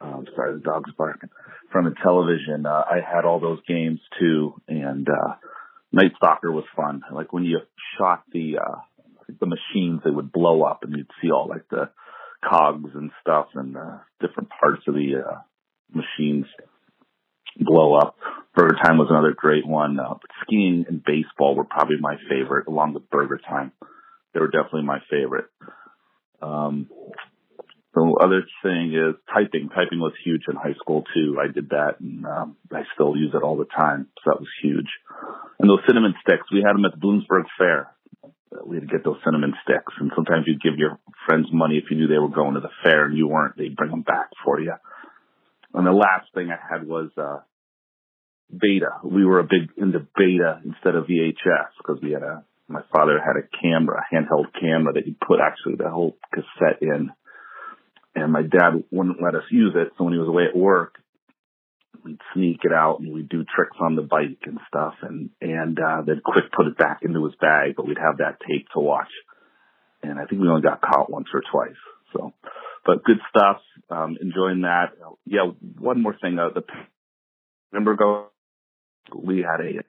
[0.00, 1.30] Um, sorry, the dog's barking.
[1.72, 5.34] From the television, uh, I had all those games too, and uh,
[5.92, 7.02] Night Stalker was fun.
[7.12, 7.58] Like when you
[7.98, 8.78] shot the uh,
[9.40, 11.90] the machines, they would blow up, and you'd see all like the
[12.48, 15.38] cogs and stuff and uh, different parts of the uh,
[15.92, 16.46] machines
[17.58, 18.16] blow up.
[18.54, 19.98] Burger Time was another great one.
[19.98, 23.72] Uh, skiing and baseball were probably my favorite, along with Burger Time.
[24.34, 25.46] They were definitely my favorite.
[26.40, 26.88] Um,
[27.98, 29.68] the other thing is typing.
[29.68, 31.38] Typing was huge in high school too.
[31.40, 34.08] I did that, and um, I still use it all the time.
[34.22, 34.88] So that was huge.
[35.58, 37.90] And those cinnamon sticks, we had them at the Bloomsburg Fair.
[38.64, 41.90] We had to get those cinnamon sticks, and sometimes you'd give your friends money if
[41.90, 43.56] you knew they were going to the fair and you weren't.
[43.56, 44.72] They'd bring them back for you.
[45.74, 47.40] And the last thing I had was uh,
[48.50, 49.00] beta.
[49.04, 53.18] We were a big into beta instead of VHS because we had a my father
[53.18, 57.10] had a camera, a handheld camera that he put actually the whole cassette in,
[58.14, 59.92] and my dad wouldn't let us use it.
[59.96, 60.96] So when he was away at work,
[62.04, 65.78] we'd sneak it out and we'd do tricks on the bike and stuff, and and
[65.78, 67.74] uh, then quick put it back into his bag.
[67.76, 69.10] But we'd have that tape to watch,
[70.02, 71.78] and I think we only got caught once or twice.
[72.12, 72.32] So
[72.84, 73.60] but good stuff.
[73.90, 74.92] Um, enjoying that.
[75.26, 76.38] Yeah, one more thing.
[76.38, 76.62] Uh, the
[77.72, 78.28] remember go,
[79.14, 79.82] we had a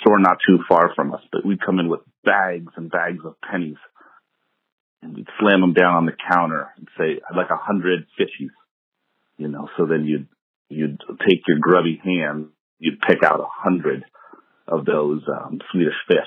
[0.00, 3.34] store not too far from us, but we'd come in with bags and bags of
[3.40, 3.76] pennies,
[5.12, 8.54] we'd slam them down on the counter and say, "I'd like a hundred fishies,"
[9.36, 9.68] you know.
[9.76, 10.28] So then you'd
[10.68, 14.04] you'd take your grubby hand, you'd pick out a hundred
[14.66, 16.18] of those um, Swedish fish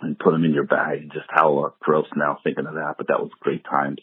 [0.00, 1.10] and put them in your bag.
[1.12, 3.98] Just how gross now thinking of that, but that was great times.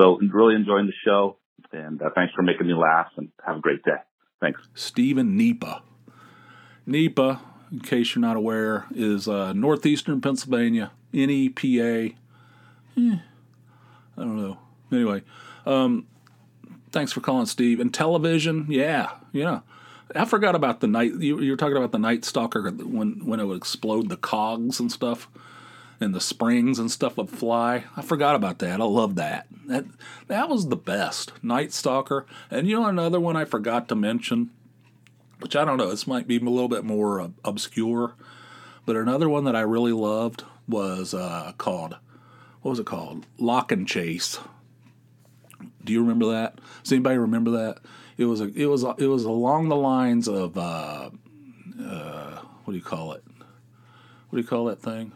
[0.00, 1.36] So really enjoying the show,
[1.72, 4.00] and uh, thanks for making me laugh, and have a great day.
[4.40, 4.60] Thanks.
[4.74, 5.82] Steve in NEPA.
[6.86, 12.14] NEPA, in case you're not aware, is uh, northeastern Pennsylvania, NEPA.
[12.96, 13.16] Eh,
[14.16, 14.58] I don't know.
[14.92, 15.22] Anyway,
[15.66, 16.06] um,
[16.90, 17.80] thanks for calling, Steve.
[17.80, 19.60] And television, yeah, yeah.
[20.14, 21.12] I forgot about the night.
[21.14, 24.80] You, you were talking about the Night Stalker when when it would explode the cogs
[24.80, 25.28] and stuff
[26.00, 27.84] and the springs and stuff would fly.
[27.96, 28.80] I forgot about that.
[28.80, 29.46] I love that.
[29.66, 29.84] That
[30.26, 31.32] that was the best.
[31.44, 32.26] Night Stalker.
[32.50, 34.50] And you know another one I forgot to mention,
[35.38, 38.14] which I don't know, this might be a little bit more uh, obscure,
[38.86, 41.96] but another one that I really loved was uh, called
[42.62, 43.26] what was it called?
[43.38, 44.38] Lock and Chase.
[45.84, 46.58] Do you remember that?
[46.82, 47.78] Does anybody remember that?
[48.16, 51.10] It was a, it was a, it was along the lines of uh,
[51.82, 53.24] uh, what do you call it?
[54.28, 55.12] What do you call that thing?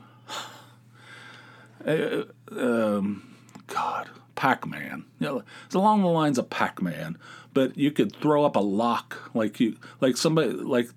[1.86, 3.34] Uh, um,
[3.66, 5.04] God, Pac Man.
[5.20, 7.18] Know, it's along the lines of Pac Man,
[7.52, 10.88] but you could throw up a lock like you like somebody like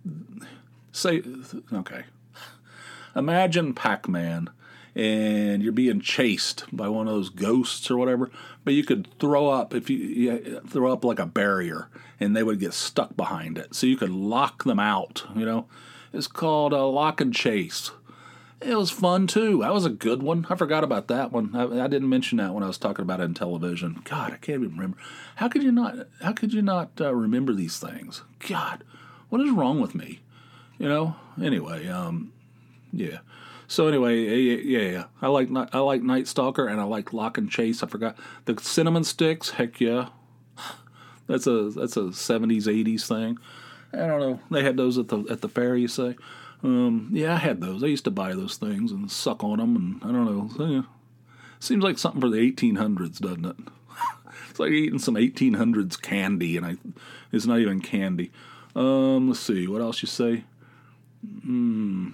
[0.93, 1.23] say
[1.73, 2.03] okay.
[3.17, 4.49] Imagine Pac Man
[4.97, 8.31] and you're being chased by one of those ghosts or whatever,
[8.65, 11.87] but you could throw up if you, you, throw up like a barrier
[12.19, 13.75] and they would get stuck behind it.
[13.75, 15.67] So you could lock them out, you know.
[16.11, 17.91] It's called a lock and chase.
[18.59, 19.59] It was fun too.
[19.59, 20.47] That was a good one.
[20.49, 21.55] I forgot about that one.
[21.55, 24.01] I, I, didn't mention that when I was talking about it in television.
[24.03, 24.97] God, I can't even remember.
[25.35, 26.07] How could you not?
[26.23, 28.23] How could you not uh, remember these things?
[28.49, 28.83] God,
[29.29, 30.21] what is wrong with me?
[30.79, 31.17] You know.
[31.39, 32.33] Anyway, um,
[32.91, 33.19] yeah.
[33.67, 35.03] So anyway, yeah, yeah, yeah.
[35.21, 37.83] I like I like Night Stalker and I like Lock and Chase.
[37.83, 39.51] I forgot the cinnamon sticks.
[39.51, 40.09] Heck yeah,
[41.27, 43.37] that's a that's a seventies eighties thing.
[43.93, 44.39] I don't know.
[44.51, 45.75] They had those at the at the fair.
[45.75, 46.15] You say?
[46.63, 47.83] Um, yeah, I had those.
[47.83, 50.49] I used to buy those things and suck on them, and I don't know.
[50.55, 50.81] So, yeah.
[51.59, 53.55] Seems like something for the 1800s, doesn't it?
[54.49, 56.77] it's like eating some 1800s candy, and I
[57.31, 58.31] it's not even candy.
[58.75, 60.45] Um, let's see, what else you say?
[61.43, 62.09] Hmm.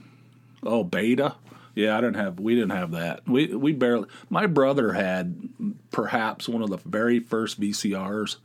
[0.66, 1.36] Oh, beta.
[1.76, 2.40] Yeah, I didn't have.
[2.40, 3.28] We didn't have that.
[3.28, 4.08] We we barely.
[4.30, 5.50] My brother had
[5.92, 8.38] perhaps one of the very first VCRs.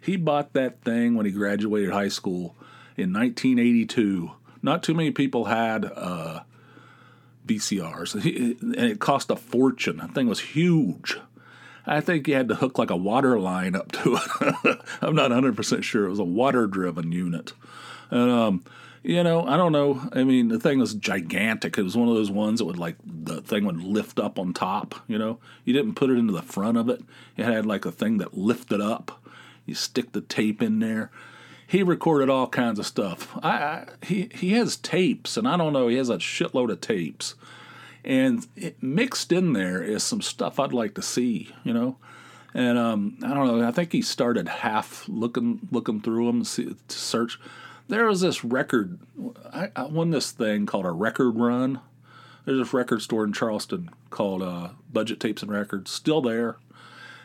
[0.00, 2.56] He bought that thing when he graduated high school
[2.96, 4.32] in 1982.
[4.62, 6.40] Not too many people had uh,
[7.46, 9.96] VCRs, he, and it cost a fortune.
[9.98, 11.18] That thing was huge.
[11.86, 14.80] I think you had to hook like a water line up to it.
[15.00, 16.04] I'm not 100% sure.
[16.04, 17.54] It was a water driven unit.
[18.10, 18.64] And, um,
[19.02, 20.08] you know, I don't know.
[20.12, 21.78] I mean, the thing was gigantic.
[21.78, 24.52] It was one of those ones that would like the thing would lift up on
[24.52, 24.94] top.
[25.06, 27.02] You know, you didn't put it into the front of it.
[27.36, 29.22] It had like a thing that lifted up.
[29.66, 31.10] You stick the tape in there.
[31.66, 33.36] He recorded all kinds of stuff.
[33.42, 35.88] I, I he he has tapes, and I don't know.
[35.88, 37.34] He has a shitload of tapes,
[38.04, 41.54] and it, mixed in there is some stuff I'd like to see.
[41.64, 41.96] You know,
[42.54, 43.66] and um, I don't know.
[43.66, 47.38] I think he started half looking looking through them to, search
[47.88, 48.98] there was this record.
[49.52, 51.80] I, I, won this thing called a record run.
[52.44, 56.56] There's this record store in Charleston called uh, Budget Tapes and Records, still there.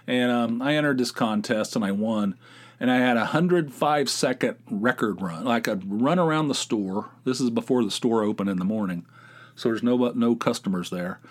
[0.08, 2.36] And um, I entered this contest and I won.
[2.80, 5.46] And I had a 105 second record run.
[5.46, 7.12] Like I'd run around the store.
[7.24, 9.06] This is before the store opened in the morning,
[9.56, 11.22] so there's no no customers there.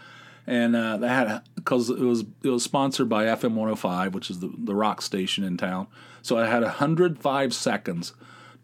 [0.46, 4.40] And uh, that had because it was it was sponsored by FM 105, which is
[4.40, 5.88] the, the rock station in town.
[6.22, 8.14] So I had 105 seconds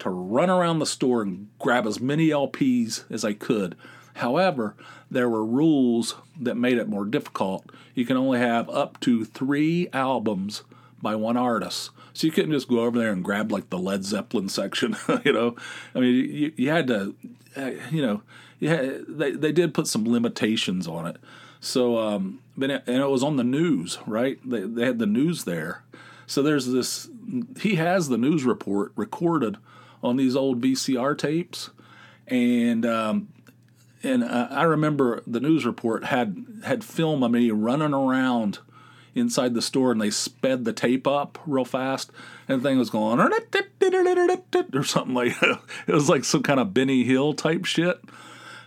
[0.01, 3.77] to run around the store and grab as many LPs as I could.
[4.15, 4.75] However,
[5.11, 7.65] there were rules that made it more difficult.
[7.95, 10.63] You can only have up to three albums
[11.01, 11.91] by one artist.
[12.13, 15.33] So you couldn't just go over there and grab like the Led Zeppelin section, you
[15.33, 15.55] know.
[15.95, 17.15] I mean, you, you had to,
[17.57, 18.23] uh, you know,
[18.59, 21.17] yeah, they they did put some limitations on it.
[21.61, 24.39] So, um, but it, and it was on the news, right?
[24.45, 25.85] They they had the news there.
[26.27, 27.09] So there's this.
[27.61, 29.59] He has the news report recorded
[30.03, 31.71] on these old VCR tapes,
[32.27, 33.29] and um,
[34.03, 38.59] and I remember the news report had had film of me running around
[39.15, 42.11] inside the store, and they sped the tape up real fast,
[42.47, 43.19] and the thing was going
[44.75, 45.61] or something like that.
[45.87, 48.01] it was like some kind of Benny Hill type shit.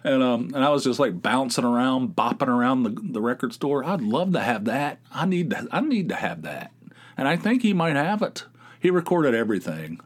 [0.04, 3.84] And um, and I was just like bouncing around, bopping around the, the record store.
[3.84, 5.00] I'd love to have that.
[5.12, 6.72] I need to I need to have that.
[7.18, 8.46] And I think he might have it.
[8.80, 10.02] He recorded everything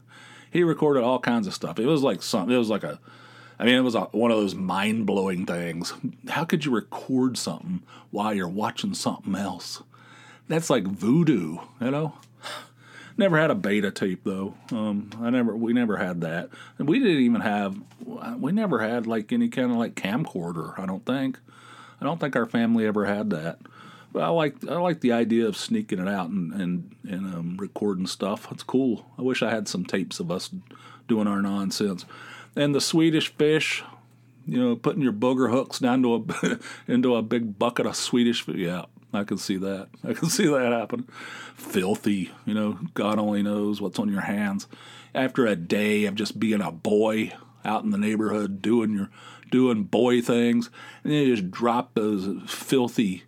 [0.56, 1.80] he recorded all kinds of stuff.
[1.80, 2.56] It was like something.
[2.56, 2.98] It was like a.
[3.60, 5.94] I mean, it was a, one of those mind blowing things.
[6.30, 9.84] How could you record something while you're watching something else?
[10.48, 12.14] That's like voodoo, you know.
[13.18, 14.56] Never had a beta tape though.
[14.72, 15.56] Um, I never.
[15.56, 16.50] We never had that.
[16.80, 17.78] We didn't even have.
[18.38, 20.80] We never had like any kind of like camcorder.
[20.80, 21.38] I don't think.
[22.00, 23.60] I don't think our family ever had that.
[24.18, 28.08] I like I like the idea of sneaking it out and and, and um, recording
[28.08, 28.48] stuff.
[28.52, 29.06] It's cool.
[29.18, 30.50] I wish I had some tapes of us
[31.08, 32.06] doing our nonsense.
[32.56, 33.84] And the Swedish fish,
[34.46, 36.60] you know, putting your booger hooks down to a
[36.92, 38.56] into a big bucket of Swedish fish.
[38.56, 39.90] Yeah, I can see that.
[40.04, 41.08] I can see that happen.
[41.56, 42.80] Filthy, you know.
[42.94, 44.68] God only knows what's on your hands.
[45.14, 49.10] After a day of just being a boy out in the neighborhood doing your
[49.52, 50.70] doing boy things,
[51.04, 53.24] and then you just drop those filthy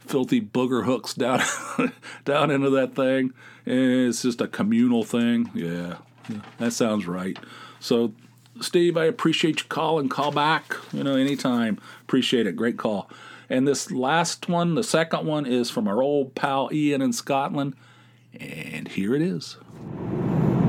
[0.00, 1.40] filthy booger hooks down
[2.24, 3.32] down into that thing.
[3.66, 5.50] And it's just a communal thing.
[5.54, 5.98] Yeah,
[6.58, 7.38] that sounds right.
[7.78, 8.12] So,
[8.60, 10.74] Steve, I appreciate your call and call back.
[10.92, 11.78] You know, anytime.
[12.02, 12.56] Appreciate it.
[12.56, 13.08] Great call.
[13.48, 17.74] And this last one, the second one, is from our old pal Ian in Scotland.
[18.38, 19.56] And here it is.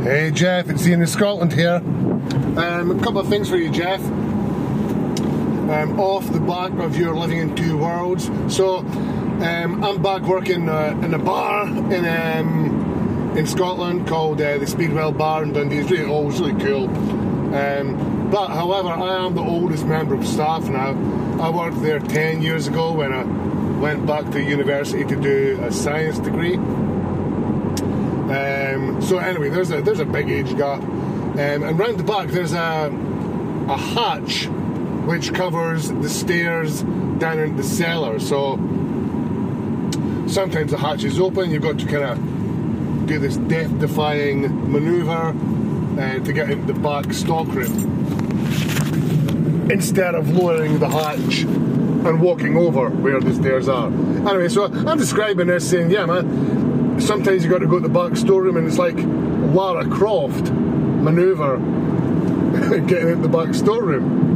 [0.02, 1.76] Hey Jeff, it's Ian in Scotland here.
[1.76, 4.02] Um, a couple of things for you, Jeff.
[5.72, 8.30] Um, off the back of your living in two worlds.
[8.54, 14.58] So, um, I'm back working uh, in a bar in um, in Scotland called uh,
[14.58, 15.78] the Speedwell Bar in Dundee.
[15.78, 16.90] It's really old, it's really cool.
[17.56, 20.90] Um, but however, I am the oldest member of staff now.
[21.42, 23.24] I worked there 10 years ago when I
[23.80, 26.56] went back to university to do a science degree.
[28.28, 32.28] Um, so anyway, there's a there's a big age gap, um, and round the back
[32.28, 32.92] there's a
[33.70, 34.50] a hatch
[35.06, 36.84] which covers the stairs
[37.18, 38.20] down into the cellar.
[38.20, 38.58] So
[40.28, 45.36] sometimes the hatch is open, you've got to kind of do this death defying maneuver
[46.00, 48.00] uh, to get into the back stockroom
[49.70, 53.88] instead of lowering the hatch and walking over where the stairs are.
[53.88, 57.94] Anyway, so I'm describing this saying, yeah, man, sometimes you've got to go to the
[57.94, 58.96] back storeroom and it's like
[59.54, 61.58] Lara Croft maneuver
[62.88, 64.31] getting into the back storeroom.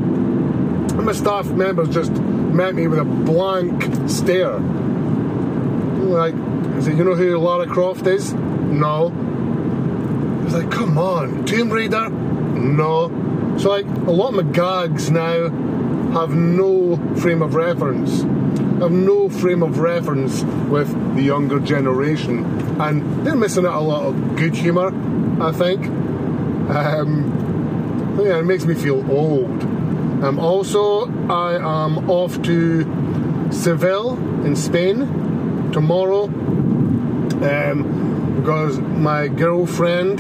[1.04, 4.60] My staff members just met me with a blank stare.
[4.60, 6.34] Like,
[6.78, 8.34] is it, you know who Lara Croft is?
[8.34, 9.14] No.
[10.46, 12.10] It's like, come on, Tomb Raider?
[12.10, 13.56] No.
[13.60, 15.50] So, like, a lot of my gags now
[16.14, 18.22] have no frame of reference.
[18.80, 22.46] Have no frame of reference with the younger generation.
[22.82, 24.88] And they're missing out a lot of good humour,
[25.42, 25.86] I think.
[26.68, 29.75] Um, yeah, it makes me feel old.
[30.24, 36.24] Um, also, I am off to Seville in Spain tomorrow
[37.44, 40.20] um, because my girlfriend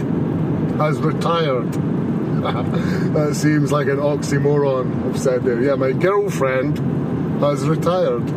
[0.79, 1.71] has retired.
[2.43, 5.61] that seems like an oxymoron I've said there.
[5.61, 6.77] Yeah, my girlfriend
[7.39, 8.29] has retired.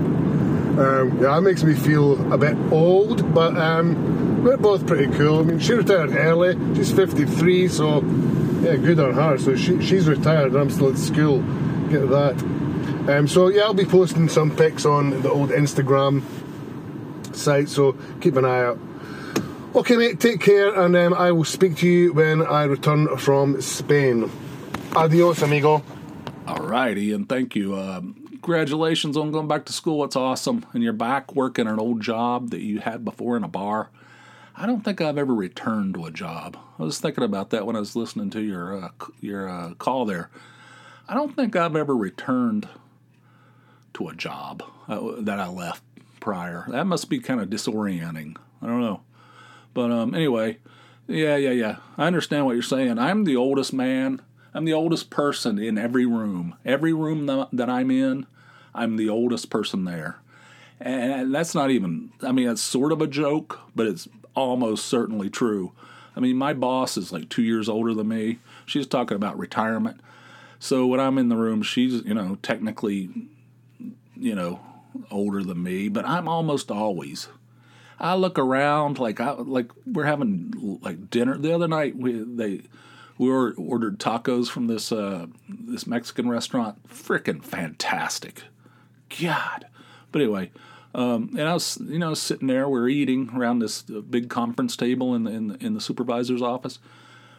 [0.78, 5.40] Um, yeah, that makes me feel a bit old, but um, we're both pretty cool.
[5.40, 6.54] I mean, she retired early.
[6.76, 8.00] She's 53, so
[8.62, 9.38] yeah, good on her.
[9.38, 10.54] So she, she's retired.
[10.54, 11.40] I'm still at school.
[11.88, 12.36] Get that.
[13.08, 16.22] Um, so yeah, I'll be posting some pics on the old Instagram
[17.34, 17.68] site.
[17.68, 18.78] So keep an eye out.
[19.74, 20.18] Okay, mate.
[20.18, 24.30] Take care, and um, I will speak to you when I return from Spain.
[24.96, 25.84] Adios, amigo.
[26.46, 27.26] All right, Ian.
[27.26, 27.76] Thank you.
[27.76, 30.04] Um, congratulations on going back to school.
[30.04, 33.48] It's awesome, and you're back working an old job that you had before in a
[33.48, 33.90] bar.
[34.60, 36.56] I don't think I've ever returned to a job.
[36.80, 38.88] I was thinking about that when I was listening to your uh,
[39.20, 40.30] your uh, call there.
[41.08, 42.68] I don't think I've ever returned
[43.94, 45.84] to a job uh, that I left
[46.18, 46.66] prior.
[46.70, 48.36] That must be kind of disorienting.
[48.60, 49.02] I don't know.
[49.74, 50.58] But um, anyway,
[51.06, 51.76] yeah, yeah, yeah.
[51.96, 52.98] I understand what you're saying.
[52.98, 54.20] I'm the oldest man.
[54.52, 56.56] I'm the oldest person in every room.
[56.64, 58.26] Every room that I'm in,
[58.74, 60.18] I'm the oldest person there.
[60.80, 65.30] And that's not even, I mean, it's sort of a joke, but it's almost certainly
[65.30, 65.72] true.
[66.16, 68.38] I mean, my boss is like two years older than me.
[68.66, 70.00] She's talking about retirement.
[70.58, 73.10] So when I'm in the room, she's, you know, technically,
[74.16, 74.60] you know,
[75.10, 77.28] older than me, but I'm almost always.
[78.00, 81.96] I look around like I like we're having like dinner the other night.
[81.96, 82.62] We they
[83.18, 86.88] we were, ordered tacos from this uh, this Mexican restaurant.
[86.88, 88.44] Freaking fantastic,
[89.20, 89.66] God.
[90.12, 90.52] But anyway,
[90.94, 92.68] um, and I was you know sitting there.
[92.68, 96.42] We are eating around this big conference table in the, in the in the supervisor's
[96.42, 96.78] office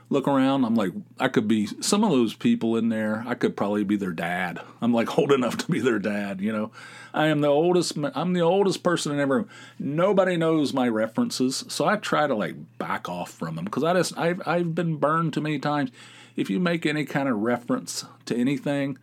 [0.09, 0.65] look around.
[0.65, 3.23] I'm like, I could be some of those people in there.
[3.27, 4.59] I could probably be their dad.
[4.81, 6.41] I'm like old enough to be their dad.
[6.41, 6.71] You know,
[7.13, 7.97] I am the oldest.
[8.15, 9.49] I'm the oldest person in every room.
[9.77, 13.93] Nobody knows my references, so I try to like back off from them because I
[13.93, 15.91] just I've I've been burned too many times.
[16.35, 18.97] If you make any kind of reference to anything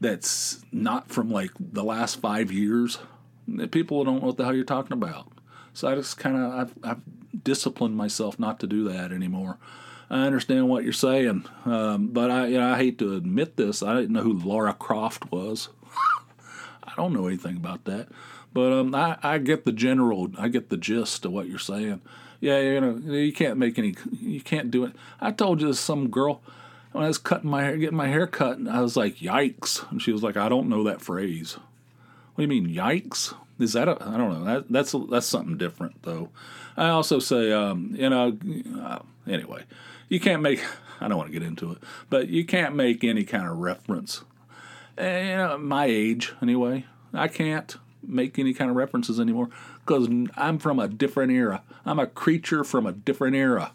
[0.00, 2.98] that's not from like the last five years,
[3.70, 5.28] people don't know what the hell you're talking about.
[5.72, 7.00] So I just kind of I've, I've
[7.44, 9.58] disciplined myself not to do that anymore.
[10.10, 13.82] I understand what you're saying, um, but I, you know, I hate to admit this.
[13.82, 15.70] I didn't know who Laura Croft was.
[16.84, 18.08] I don't know anything about that,
[18.52, 22.02] but um, I, I get the general, I get the gist of what you're saying.
[22.40, 24.92] Yeah, you know, you can't make any, you can't do it.
[25.18, 26.42] I told you this some girl
[26.92, 29.90] when I was cutting my hair, getting my hair cut, and I was like, "Yikes!"
[29.90, 31.56] and she was like, "I don't know that phrase."
[32.34, 33.34] What do you mean, yikes?
[33.58, 33.92] Is that a?
[34.00, 34.44] I don't know.
[34.44, 36.30] That, that's that's something different, though.
[36.76, 38.36] I also say, um, you know,
[38.80, 39.64] uh, anyway
[40.12, 40.62] you can't make
[41.00, 41.78] I don't want to get into it,
[42.10, 44.22] but you can't make any kind of reference.
[44.96, 47.74] And, you know, my age anyway, I can't
[48.06, 49.48] make any kind of references anymore
[49.84, 50.06] because
[50.36, 51.62] I'm from a different era.
[51.84, 53.72] I'm a creature from a different era.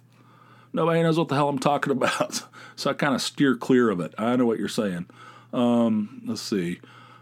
[0.71, 2.43] Nobody knows what the hell I'm talking about,
[2.77, 4.13] so I kind of steer clear of it.
[4.17, 5.07] I know what you're saying.
[5.51, 6.79] Um, let's see.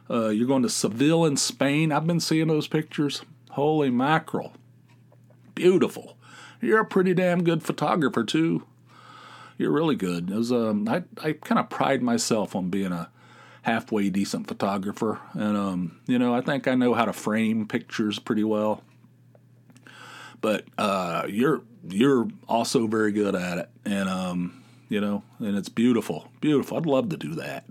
[0.10, 1.92] Uh, you're going to Seville in Spain.
[1.92, 3.24] I've been seeing those pictures.
[3.52, 4.54] Holy mackerel.
[5.56, 6.18] Beautiful.
[6.62, 8.66] You're a pretty damn good photographer, too
[9.58, 10.30] you're really good.
[10.30, 13.10] Was, um, I, I kind of pride myself on being a
[13.62, 15.20] halfway decent photographer.
[15.34, 18.84] And, um, you know, I think I know how to frame pictures pretty well.
[20.42, 25.70] But uh, you're you're also very good at it, and um, you know, and it's
[25.70, 26.78] beautiful, beautiful.
[26.78, 27.64] I'd love to do that.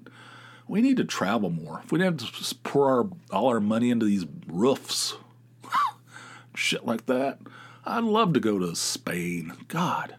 [0.67, 1.83] We need to travel more.
[1.85, 2.23] If we didn't
[2.62, 5.15] pour our, all our money into these roofs,
[6.55, 7.39] shit like that,
[7.85, 9.53] I'd love to go to Spain.
[9.69, 10.17] God,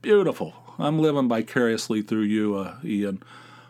[0.00, 0.54] beautiful.
[0.78, 3.22] I'm living vicariously through you, uh, Ian.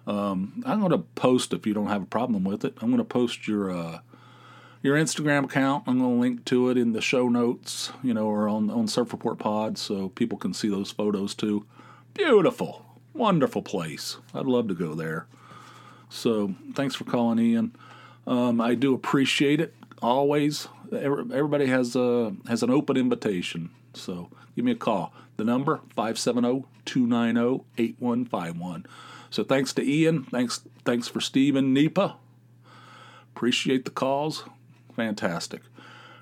[0.06, 2.74] Um, I'm going to post if you don't have a problem with it.
[2.80, 4.00] I'm going to post your uh,
[4.82, 5.84] your Instagram account.
[5.86, 8.88] I'm going to link to it in the show notes, you know, or on on
[8.88, 11.66] Surf Report Pod, so people can see those photos too.
[12.14, 14.18] Beautiful, wonderful place.
[14.34, 15.26] I'd love to go there.
[16.10, 17.74] So thanks for calling, Ian.
[18.26, 20.68] Um, I do appreciate it always.
[20.92, 23.70] Everybody has a has an open invitation.
[23.94, 25.12] So give me a call.
[25.36, 28.86] The number 570-290-8151.
[29.30, 30.24] So thanks to Ian.
[30.24, 32.16] Thanks thanks for Steve in NEPA.
[33.34, 34.44] Appreciate the calls.
[34.96, 35.62] Fantastic.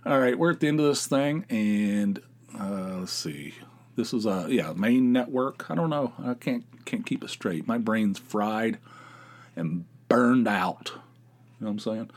[0.06, 2.22] All right, we're at the end of this thing, and
[2.58, 3.54] uh, let's see.
[3.96, 5.68] This is a yeah main network.
[5.70, 6.12] I don't know.
[6.22, 7.66] I can't can't keep it straight.
[7.66, 8.78] My brain's fried
[9.58, 10.92] and burned out.
[10.94, 12.10] You know what I'm saying?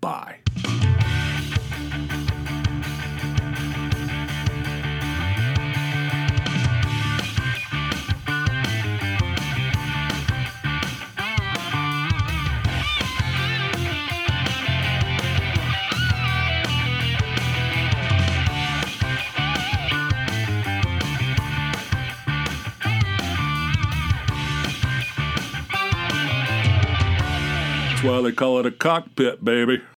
[0.00, 0.41] Bye.
[28.22, 29.82] They call it a cockpit, baby.